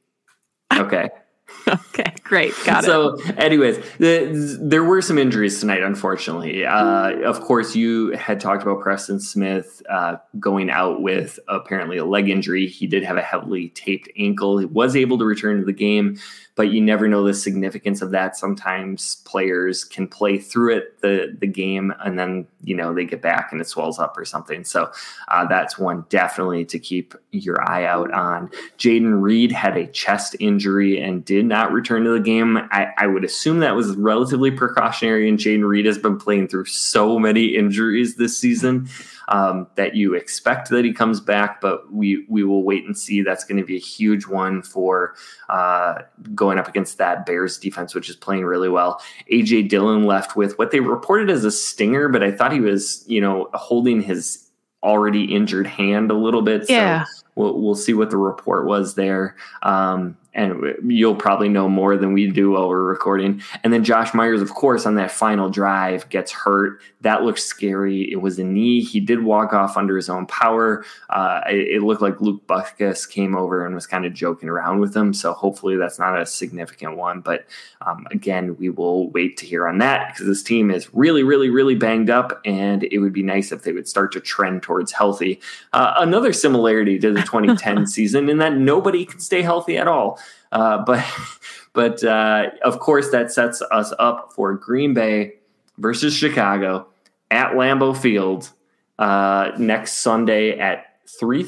Okay. 0.74 1.10
okay, 1.68 2.14
great. 2.32 2.54
Got 2.64 2.86
so, 2.86 3.16
it. 3.16 3.26
So, 3.26 3.34
anyways, 3.34 3.78
the, 3.98 4.58
there 4.62 4.86
were 4.86 5.02
some 5.02 5.18
injuries 5.18 5.60
tonight, 5.60 5.84
unfortunately. 5.84 6.66
Uh, 6.66 7.12
of 7.26 7.42
course, 7.42 7.76
you 7.76 8.12
had 8.12 8.40
talked 8.40 8.64
about 8.64 8.80
Preston 8.80 9.20
Smith 9.20 9.84
uh, 9.90 10.16
going 10.40 10.70
out 10.70 11.02
with 11.02 11.40
apparently 11.50 11.98
a 11.98 12.06
leg 12.06 12.30
injury. 12.30 12.68
He 12.68 12.88
did 12.88 13.04
have 13.04 13.18
a 13.18 13.22
heavily 13.22 13.68
taped 13.70 14.08
ankle. 14.18 14.60
He 14.60 14.66
was 14.66 14.96
able 14.96 15.18
to 15.18 15.26
return 15.26 15.60
to 15.60 15.66
the 15.66 15.74
game 15.74 16.20
but 16.56 16.72
you 16.72 16.82
never 16.82 17.08
know 17.08 17.24
the 17.24 17.34
significance 17.34 18.02
of 18.02 18.12
that. 18.12 18.36
Sometimes 18.36 19.16
players 19.26 19.84
can 19.84 20.08
play 20.08 20.38
through 20.38 20.76
it 20.76 21.02
the 21.02 21.36
the 21.40 21.48
game, 21.48 21.94
and 22.04 22.20
then 22.20 22.46
you 22.64 22.76
know 22.76 22.94
they 22.94 23.06
get 23.06 23.22
back 23.22 23.52
and 23.52 23.62
it 23.62 23.68
swells 23.68 24.00
up 24.00 24.18
or 24.18 24.26
something. 24.26 24.64
So 24.64 24.92
uh, 25.30 25.48
that's 25.48 25.80
one 25.80 26.06
definitely 26.10 26.66
to 26.66 26.78
keep 26.78 27.16
your 27.32 27.68
eye 27.70 27.86
out 27.86 28.12
on. 28.12 28.50
Jayden 28.78 29.22
Reed 29.22 29.52
had 29.52 29.78
a 29.78 29.88
chest 29.88 30.36
injury 30.40 31.02
and 31.02 31.24
did 31.24 31.46
not 31.46 31.72
return 31.72 32.04
to 32.04 32.12
the 32.12 32.20
game. 32.22 32.58
I, 32.72 32.88
I 32.98 33.08
would 33.08 33.24
assume 33.24 33.60
that 33.60 33.76
was 33.76 33.96
relatively 33.96 34.52
precautionary, 34.52 35.28
and 35.28 35.38
Jayden 35.38 35.68
Reed 35.68 35.86
has 35.86 35.98
been 35.98 36.18
playing 36.18 36.48
through 36.48 36.66
so 36.66 37.20
many 37.20 37.56
injuries 37.56 38.16
this 38.16 38.38
season 38.38 38.90
um, 39.28 39.68
that 39.76 39.96
you 39.96 40.14
expect 40.14 40.70
that 40.70 40.86
he 40.86 40.94
comes 40.94 41.20
back, 41.20 41.62
but 41.62 41.92
we 41.92 42.26
we 42.30 42.44
will 42.44 42.64
wait 42.64 42.86
and 42.86 42.98
see. 42.98 43.22
That's 43.22 43.44
going 43.44 43.60
to 43.60 43.66
be 43.66 43.76
a 43.76 43.80
huge 43.80 44.28
one 44.28 44.62
for 44.62 45.16
uh, 45.50 46.02
going 46.36 46.60
up 46.60 46.68
against 46.68 46.98
that 46.98 47.26
Bears 47.26 47.58
defense, 47.58 47.96
which 47.96 48.10
is 48.10 48.16
playing 48.16 48.46
really 48.46 48.70
well. 48.70 49.02
AJ 49.32 49.70
Dillon 49.70 50.04
left 50.04 50.36
with 50.36 50.58
what 50.60 50.72
they 50.72 50.80
reported 50.80 51.30
as 51.30 51.46
a 51.46 51.52
stinger, 51.52 52.10
but 52.10 52.24
I 52.24 52.32
thought 52.32 52.52
he 52.52 52.60
was 52.60 53.04
you 53.08 53.22
know 53.22 53.50
holding 53.54 54.02
his 54.02 54.50
already 54.84 55.34
injured 55.34 55.68
hand 55.68 56.12
a 56.12 56.16
little 56.16 56.42
bit. 56.42 56.70
Yeah. 56.70 57.06
So 57.06 57.24
we'll, 57.36 57.60
we'll 57.62 57.76
see 57.76 57.94
what 57.94 58.10
the 58.10 58.18
report 58.18 58.66
was 58.66 58.96
there. 58.96 59.36
Um, 59.64 60.18
and 60.34 60.76
you'll 60.88 61.16
probably 61.16 61.50
know 61.50 61.68
more 61.68 61.98
than 61.98 62.14
we 62.14 62.28
do 62.28 62.52
while 62.52 62.70
we're 62.70 62.84
recording. 62.84 63.42
And 63.64 63.74
then 63.74 63.84
Josh 63.84 64.14
Myers, 64.14 64.42
of 64.42 64.54
course, 64.54 64.86
on 64.86 64.96
that 64.96 65.12
final 65.12 65.50
drive 65.50 66.08
gets 66.10 66.32
hurt. 66.32 66.80
That 67.02 67.24
looks 67.24 67.44
scary. 67.44 68.10
It 68.10 68.22
was 68.22 68.40
a 68.40 68.44
knee. 68.44 68.82
He 68.82 69.00
did 69.02 69.24
walk 69.24 69.54
off 69.54 69.76
under 69.76 69.98
his 69.98 70.10
own 70.10 70.26
power. 70.28 70.86
Uh, 71.10 71.42
it, 71.48 71.76
it, 71.76 71.84
looked 71.84 72.02
like 72.02 72.22
Luke 72.22 72.46
Butkus 72.48 73.10
came 73.10 73.36
over 73.36 73.66
and 73.66 73.76
was 73.76 73.88
kind 73.88 74.06
of 74.06 74.14
joking 74.14 74.48
around 74.48 74.80
with 74.80 74.96
him. 74.96 75.14
So 75.14 75.34
hopefully 75.34 75.76
that's 75.76 76.00
not 76.00 76.20
a 76.20 76.26
significant 76.26 76.96
one. 76.96 77.20
But 77.20 77.46
um, 77.86 78.08
again, 78.12 78.56
we 78.58 78.70
will 78.70 79.10
wait 79.10 79.36
to 79.38 79.46
hear 79.46 79.68
on 79.68 79.80
that 79.80 80.14
because 80.14 80.28
this 80.28 80.44
team 80.44 80.72
is 80.72 80.94
really, 80.94 81.24
really, 81.24 81.50
really 81.50 81.76
banged 81.76 82.10
up, 82.10 82.40
and 82.46 82.84
it 82.84 83.00
would 83.00 83.14
be 83.14 83.24
nice 83.24 83.52
if 83.52 83.64
they 83.64 83.72
would 83.72 83.88
start 83.88 84.12
to 84.14 84.20
trend 84.20 84.62
towards 84.62 84.92
healthy. 84.92 85.42
Uh, 85.74 85.96
another 85.98 86.32
similarity 86.32 87.00
to 87.00 87.12
the 87.12 87.22
2010 87.32 87.88
season 87.88 88.30
in 88.30 88.38
that 88.38 88.54
nobody 88.54 89.06
can 89.06 89.20
stay 89.20 89.42
healthy 89.42 89.78
at 89.78 89.88
all. 89.88 90.21
Uh, 90.52 90.84
but 90.84 91.06
but 91.74 92.04
uh, 92.04 92.50
of 92.64 92.80
course 92.80 93.12
that 93.12 93.32
sets 93.32 93.62
us 93.72 93.94
up 94.00 94.34
for 94.34 94.54
Green 94.54 94.94
Bay 94.94 95.34
versus 95.78 96.16
Chicago 96.16 96.88
at 97.30 97.54
Lambeau 97.54 97.96
Field 97.96 98.52
uh, 99.00 99.52
next 99.58 100.00
Sunday 100.00 100.58
at 100.60 100.86
three 101.20 101.44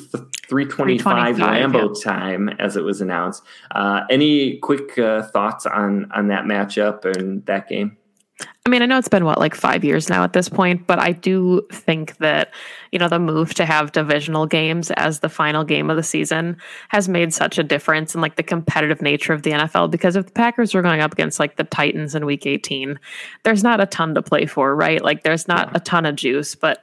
three 0.48 0.66
twenty 0.66 0.98
five 0.98 1.38
Lambeau 1.38 1.96
yeah. 1.96 2.12
time, 2.12 2.50
as 2.60 2.76
it 2.76 2.82
was 2.82 3.02
announced. 3.02 3.44
Uh, 3.72 4.02
any 4.10 4.58
quick 4.58 4.98
uh, 4.98 5.24
thoughts 5.24 5.66
on 5.66 6.12
on 6.12 6.28
that 6.28 6.46
matchup 6.46 7.06
and 7.06 7.46
that 7.46 7.68
game? 7.68 7.98
I 8.66 8.70
mean, 8.70 8.82
I 8.82 8.86
know 8.86 8.98
it's 8.98 9.10
been 9.10 9.26
what, 9.26 9.40
like 9.40 9.56
five 9.56 9.84
years 9.84 10.10
now 10.10 10.24
at 10.24 10.32
this 10.32 10.48
point, 10.48 10.88
but 10.88 10.98
I 10.98 11.12
do 11.12 11.68
think 11.72 12.16
that, 12.18 12.54
you 12.94 13.00
know, 13.00 13.10
the 13.10 13.20
move 13.20 13.54
to 13.56 13.66
have 13.66 13.92
divisional 13.92 14.46
games 14.46 14.90
as 14.92 15.20
the 15.20 15.28
final 15.28 15.66
game 15.66 15.90
of 15.90 15.98
the 15.98 16.04
season 16.04 16.56
has 16.88 17.10
made 17.10 17.34
such 17.34 17.58
a 17.58 17.64
difference 17.64 18.16
in 18.16 18.22
like 18.22 18.38
the 18.38 18.44
competitive 18.44 19.02
nature 19.02 19.34
of 19.34 19.42
the 19.42 19.52
NFL. 19.52 19.92
Because 19.92 20.16
if 20.16 20.28
the 20.28 20.32
Packers 20.32 20.74
were 20.74 20.82
going 20.82 21.02
up 21.02 21.12
against 21.12 21.42
like 21.42 21.58
the 21.58 21.66
Titans 21.66 22.16
in 22.16 22.26
week 22.26 22.46
18, 22.46 22.98
there's 23.44 23.64
not 23.64 23.82
a 23.82 23.86
ton 23.86 24.16
to 24.16 24.22
play 24.22 24.46
for, 24.46 24.74
right? 24.74 25.04
Like 25.04 25.24
there's 25.24 25.48
not 25.48 25.76
a 25.76 25.82
ton 25.82 26.06
of 26.06 26.16
juice, 26.16 26.56
but 26.56 26.82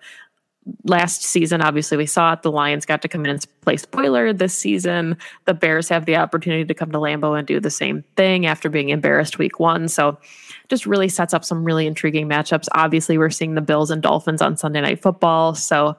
last 0.84 1.22
season, 1.22 1.62
obviously, 1.62 1.96
we 1.96 2.06
saw 2.06 2.32
it. 2.32 2.42
The 2.42 2.50
Lions 2.50 2.86
got 2.86 3.02
to 3.02 3.08
come 3.08 3.24
in 3.24 3.30
and 3.30 3.46
play 3.60 3.76
spoiler 3.76 4.32
this 4.32 4.54
season. 4.54 5.16
The 5.44 5.54
Bears 5.54 5.88
have 5.88 6.06
the 6.06 6.16
opportunity 6.16 6.64
to 6.64 6.74
come 6.74 6.90
to 6.92 6.98
Lambeau 6.98 7.38
and 7.38 7.46
do 7.46 7.60
the 7.60 7.70
same 7.70 8.04
thing 8.16 8.46
after 8.46 8.68
being 8.68 8.88
embarrassed 8.88 9.38
week 9.38 9.60
one. 9.60 9.88
So 9.88 10.18
just 10.68 10.86
really 10.86 11.08
sets 11.08 11.34
up 11.34 11.44
some 11.44 11.64
really 11.64 11.86
intriguing 11.86 12.28
matchups. 12.28 12.68
Obviously, 12.74 13.18
we're 13.18 13.30
seeing 13.30 13.54
the 13.54 13.60
Bills 13.60 13.90
and 13.90 14.02
Dolphins 14.02 14.42
on 14.42 14.56
Sunday 14.56 14.80
Night 14.80 15.02
Football. 15.02 15.54
So 15.54 15.96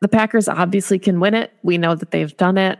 the 0.00 0.08
Packers 0.08 0.48
obviously 0.48 0.98
can 0.98 1.20
win 1.20 1.34
it. 1.34 1.52
We 1.62 1.78
know 1.78 1.94
that 1.94 2.10
they've 2.10 2.36
done 2.36 2.58
it. 2.58 2.78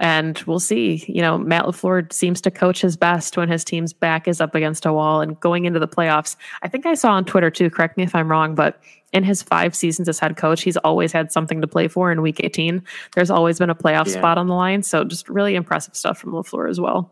And 0.00 0.38
we'll 0.46 0.60
see. 0.60 1.04
You 1.06 1.20
know, 1.20 1.36
Matt 1.36 1.64
LaFleur 1.64 2.12
seems 2.12 2.40
to 2.42 2.50
coach 2.50 2.80
his 2.80 2.96
best 2.96 3.36
when 3.36 3.48
his 3.48 3.62
team's 3.62 3.92
back 3.92 4.26
is 4.26 4.40
up 4.40 4.54
against 4.54 4.86
a 4.86 4.92
wall 4.92 5.20
and 5.20 5.38
going 5.40 5.66
into 5.66 5.78
the 5.78 5.88
playoffs. 5.88 6.36
I 6.62 6.68
think 6.68 6.86
I 6.86 6.94
saw 6.94 7.12
on 7.12 7.24
Twitter 7.24 7.50
too, 7.50 7.68
correct 7.68 7.96
me 7.96 8.04
if 8.04 8.14
I'm 8.14 8.30
wrong, 8.30 8.54
but 8.54 8.80
in 9.12 9.22
his 9.22 9.42
five 9.42 9.74
seasons 9.74 10.08
as 10.08 10.18
head 10.18 10.36
coach, 10.36 10.62
he's 10.62 10.78
always 10.78 11.12
had 11.12 11.30
something 11.30 11.60
to 11.60 11.66
play 11.66 11.88
for 11.88 12.10
in 12.10 12.22
week 12.22 12.40
18. 12.40 12.82
There's 13.14 13.30
always 13.30 13.58
been 13.58 13.70
a 13.70 13.74
playoff 13.74 14.06
yeah. 14.06 14.18
spot 14.18 14.38
on 14.38 14.46
the 14.46 14.54
line. 14.54 14.82
So 14.82 15.04
just 15.04 15.28
really 15.28 15.54
impressive 15.54 15.94
stuff 15.94 16.18
from 16.18 16.32
LaFleur 16.32 16.70
as 16.70 16.80
well. 16.80 17.10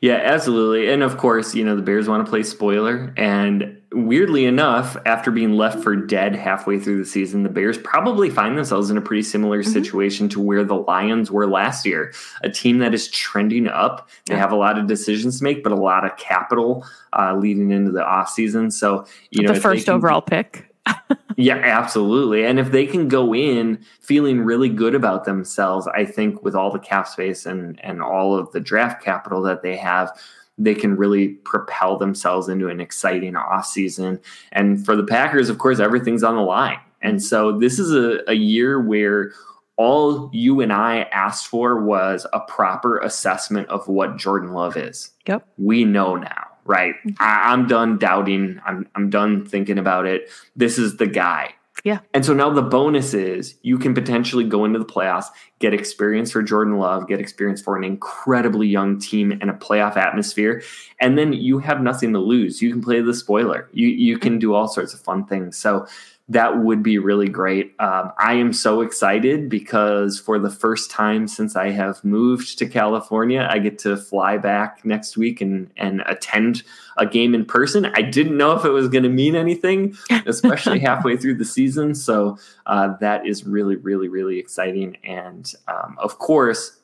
Yeah, 0.00 0.20
absolutely. 0.22 0.90
And 0.90 1.02
of 1.02 1.18
course, 1.18 1.54
you 1.54 1.64
know, 1.64 1.76
the 1.76 1.82
Bears 1.82 2.08
want 2.08 2.24
to 2.24 2.30
play 2.30 2.42
spoiler. 2.42 3.12
And 3.16 3.80
weirdly 3.92 4.46
enough, 4.46 4.96
after 5.04 5.30
being 5.30 5.52
left 5.52 5.82
for 5.82 5.94
dead 5.94 6.34
halfway 6.34 6.78
through 6.78 6.98
the 6.98 7.04
season, 7.04 7.42
the 7.42 7.48
Bears 7.48 7.76
probably 7.76 8.30
find 8.30 8.56
themselves 8.56 8.90
in 8.90 8.96
a 8.96 9.00
pretty 9.00 9.22
similar 9.22 9.62
mm-hmm. 9.62 9.72
situation 9.72 10.28
to 10.30 10.40
where 10.40 10.64
the 10.64 10.74
Lions 10.76 11.30
were 11.30 11.46
last 11.46 11.84
year. 11.84 12.12
A 12.42 12.48
team 12.48 12.78
that 12.78 12.94
is 12.94 13.08
trending 13.08 13.68
up. 13.68 14.08
They 14.26 14.34
yeah. 14.34 14.40
have 14.40 14.52
a 14.52 14.56
lot 14.56 14.78
of 14.78 14.86
decisions 14.86 15.38
to 15.38 15.44
make, 15.44 15.62
but 15.62 15.72
a 15.72 15.76
lot 15.76 16.04
of 16.04 16.16
capital 16.16 16.86
uh, 17.12 17.34
leading 17.36 17.70
into 17.70 17.90
the 17.90 18.00
offseason. 18.00 18.72
So, 18.72 19.06
you 19.30 19.42
know, 19.42 19.52
the 19.52 19.60
first 19.60 19.88
overall 19.88 20.22
pick 20.22 20.72
yeah, 21.40 21.56
absolutely. 21.56 22.44
And 22.44 22.58
if 22.58 22.70
they 22.70 22.86
can 22.86 23.08
go 23.08 23.34
in 23.34 23.84
feeling 24.00 24.42
really 24.42 24.68
good 24.68 24.94
about 24.94 25.24
themselves, 25.24 25.86
I 25.88 26.04
think 26.04 26.42
with 26.42 26.54
all 26.54 26.70
the 26.70 26.78
cap 26.78 27.08
space 27.08 27.46
and 27.46 27.82
and 27.84 28.02
all 28.02 28.36
of 28.36 28.52
the 28.52 28.60
draft 28.60 29.02
capital 29.02 29.42
that 29.42 29.62
they 29.62 29.76
have, 29.76 30.10
they 30.58 30.74
can 30.74 30.96
really 30.96 31.28
propel 31.28 31.96
themselves 31.96 32.48
into 32.48 32.68
an 32.68 32.80
exciting 32.80 33.34
offseason. 33.34 34.20
And 34.52 34.84
for 34.84 34.94
the 34.94 35.04
Packers, 35.04 35.48
of 35.48 35.58
course, 35.58 35.80
everything's 35.80 36.22
on 36.22 36.36
the 36.36 36.42
line. 36.42 36.78
And 37.02 37.22
so 37.22 37.58
this 37.58 37.78
is 37.78 37.92
a, 37.92 38.20
a 38.28 38.34
year 38.34 38.80
where 38.80 39.32
all 39.76 40.28
you 40.34 40.60
and 40.60 40.72
I 40.72 41.02
asked 41.12 41.46
for 41.46 41.80
was 41.80 42.26
a 42.34 42.40
proper 42.40 42.98
assessment 42.98 43.66
of 43.70 43.88
what 43.88 44.18
Jordan 44.18 44.52
Love 44.52 44.76
is. 44.76 45.10
Yep. 45.26 45.48
We 45.56 45.84
know 45.84 46.16
now 46.16 46.49
right? 46.64 46.94
Mm-hmm. 47.06 47.22
I, 47.22 47.52
am 47.52 47.66
done 47.66 47.98
doubting. 47.98 48.60
I'm 48.64 48.88
I'm 48.94 49.10
done 49.10 49.44
thinking 49.46 49.78
about 49.78 50.06
it. 50.06 50.30
This 50.56 50.78
is 50.78 50.96
the 50.96 51.06
guy. 51.06 51.54
Yeah. 51.84 52.00
And 52.12 52.26
so 52.26 52.34
now 52.34 52.50
the 52.50 52.62
bonus 52.62 53.14
is 53.14 53.56
you 53.62 53.78
can 53.78 53.94
potentially 53.94 54.44
go 54.44 54.64
into 54.64 54.78
the 54.78 54.84
playoffs, 54.84 55.26
get 55.60 55.72
experience 55.72 56.30
for 56.30 56.42
Jordan 56.42 56.78
Love, 56.78 57.08
get 57.08 57.20
experience 57.20 57.62
for 57.62 57.76
an 57.76 57.84
incredibly 57.84 58.68
young 58.68 58.98
team 58.98 59.32
and 59.32 59.48
a 59.48 59.54
playoff 59.54 59.96
atmosphere, 59.96 60.62
and 61.00 61.16
then 61.16 61.32
you 61.32 61.58
have 61.58 61.80
nothing 61.80 62.12
to 62.12 62.18
lose. 62.18 62.60
You 62.60 62.70
can 62.70 62.82
play 62.82 63.00
the 63.00 63.14
spoiler. 63.14 63.68
You 63.72 63.88
you 63.88 64.18
can 64.18 64.38
do 64.38 64.54
all 64.54 64.68
sorts 64.68 64.92
of 64.92 65.00
fun 65.00 65.24
things. 65.24 65.56
So 65.56 65.86
that 66.30 66.58
would 66.58 66.80
be 66.80 66.96
really 66.96 67.28
great. 67.28 67.74
Um, 67.80 68.12
I 68.16 68.34
am 68.34 68.52
so 68.52 68.82
excited 68.82 69.48
because 69.48 70.18
for 70.20 70.38
the 70.38 70.48
first 70.48 70.88
time 70.88 71.26
since 71.26 71.56
I 71.56 71.70
have 71.70 72.04
moved 72.04 72.56
to 72.58 72.66
California, 72.66 73.48
I 73.50 73.58
get 73.58 73.80
to 73.80 73.96
fly 73.96 74.38
back 74.38 74.84
next 74.84 75.16
week 75.16 75.40
and, 75.40 75.72
and 75.76 76.04
attend 76.06 76.62
a 76.96 77.04
game 77.04 77.34
in 77.34 77.44
person. 77.44 77.84
I 77.96 78.02
didn't 78.02 78.36
know 78.36 78.52
if 78.52 78.64
it 78.64 78.70
was 78.70 78.88
going 78.88 79.02
to 79.02 79.08
mean 79.08 79.34
anything, 79.34 79.96
especially 80.24 80.78
halfway 80.78 81.16
through 81.16 81.34
the 81.34 81.44
season. 81.44 81.96
So 81.96 82.38
uh, 82.64 82.96
that 83.00 83.26
is 83.26 83.44
really, 83.44 83.74
really, 83.74 84.06
really 84.06 84.38
exciting. 84.38 84.98
And 85.02 85.52
um, 85.66 85.96
of 85.98 86.20
course, 86.20 86.78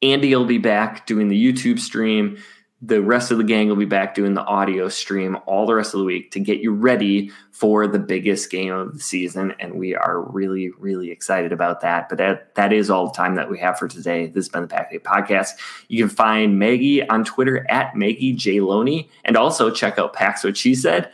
Andy 0.00 0.34
will 0.34 0.46
be 0.46 0.56
back 0.56 1.06
doing 1.06 1.28
the 1.28 1.52
YouTube 1.52 1.78
stream 1.78 2.38
the 2.84 3.00
rest 3.00 3.30
of 3.30 3.38
the 3.38 3.44
gang 3.44 3.68
will 3.68 3.76
be 3.76 3.84
back 3.84 4.12
doing 4.12 4.34
the 4.34 4.44
audio 4.44 4.88
stream 4.88 5.38
all 5.46 5.66
the 5.66 5.74
rest 5.74 5.94
of 5.94 6.00
the 6.00 6.04
week 6.04 6.32
to 6.32 6.40
get 6.40 6.58
you 6.58 6.72
ready 6.72 7.30
for 7.52 7.86
the 7.86 7.98
biggest 7.98 8.50
game 8.50 8.72
of 8.72 8.92
the 8.92 8.98
season. 8.98 9.54
And 9.60 9.74
we 9.74 9.94
are 9.94 10.20
really, 10.20 10.70
really 10.78 11.12
excited 11.12 11.52
about 11.52 11.80
that. 11.82 12.08
But 12.08 12.18
that, 12.18 12.56
that 12.56 12.72
is 12.72 12.90
all 12.90 13.06
the 13.06 13.12
time 13.12 13.36
that 13.36 13.48
we 13.48 13.60
have 13.60 13.78
for 13.78 13.86
today. 13.86 14.26
This 14.26 14.46
has 14.46 14.48
been 14.48 14.62
the 14.62 14.68
Pack 14.68 14.90
Day 14.90 14.98
Podcast. 14.98 15.50
You 15.86 16.02
can 16.04 16.14
find 16.14 16.58
Maggie 16.58 17.08
on 17.08 17.24
Twitter 17.24 17.64
at 17.70 17.94
Maggie 17.94 18.32
J. 18.32 18.60
Loney 18.60 19.08
and 19.24 19.36
also 19.36 19.70
check 19.70 19.96
out 19.96 20.12
Pax 20.12 20.42
What 20.42 20.56
She 20.56 20.74
Said. 20.74 21.08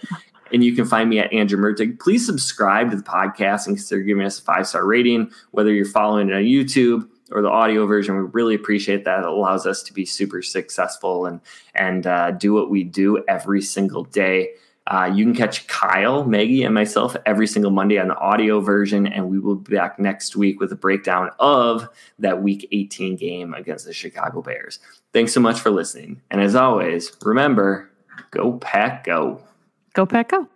And 0.50 0.64
you 0.64 0.74
can 0.74 0.86
find 0.86 1.10
me 1.10 1.18
at 1.18 1.30
Andrew 1.34 1.58
Mertig. 1.58 2.00
Please 2.00 2.24
subscribe 2.24 2.90
to 2.90 2.96
the 2.96 3.02
podcast 3.02 3.66
and 3.66 3.76
consider 3.76 4.00
giving 4.00 4.24
us 4.24 4.38
a 4.38 4.42
five 4.42 4.66
star 4.66 4.86
rating, 4.86 5.30
whether 5.50 5.70
you're 5.70 5.84
following 5.84 6.30
it 6.30 6.34
on 6.34 6.44
YouTube 6.44 7.06
or 7.30 7.42
the 7.42 7.48
audio 7.48 7.86
version. 7.86 8.16
We 8.16 8.22
really 8.32 8.54
appreciate 8.54 9.04
that. 9.04 9.20
It 9.20 9.24
allows 9.26 9.66
us 9.66 9.82
to 9.84 9.92
be 9.92 10.04
super 10.04 10.42
successful 10.42 11.26
and 11.26 11.40
and 11.74 12.06
uh, 12.06 12.32
do 12.32 12.52
what 12.52 12.70
we 12.70 12.84
do 12.84 13.24
every 13.28 13.62
single 13.62 14.04
day. 14.04 14.50
Uh, 14.86 15.10
you 15.14 15.22
can 15.22 15.34
catch 15.34 15.66
Kyle, 15.66 16.24
Maggie, 16.24 16.62
and 16.62 16.74
myself 16.74 17.14
every 17.26 17.46
single 17.46 17.70
Monday 17.70 17.98
on 17.98 18.08
the 18.08 18.16
audio 18.16 18.60
version, 18.60 19.06
and 19.06 19.28
we 19.28 19.38
will 19.38 19.56
be 19.56 19.76
back 19.76 19.98
next 19.98 20.34
week 20.34 20.60
with 20.60 20.72
a 20.72 20.76
breakdown 20.76 21.30
of 21.38 21.86
that 22.18 22.42
Week 22.42 22.66
18 22.72 23.16
game 23.16 23.52
against 23.52 23.84
the 23.84 23.92
Chicago 23.92 24.40
Bears. 24.40 24.78
Thanks 25.12 25.32
so 25.34 25.40
much 25.40 25.60
for 25.60 25.70
listening, 25.70 26.22
and 26.30 26.40
as 26.40 26.54
always, 26.54 27.12
remember, 27.22 27.90
go 28.30 28.54
pack, 28.54 29.04
go, 29.04 29.42
go 29.92 30.06
pack, 30.06 30.30
go. 30.30 30.48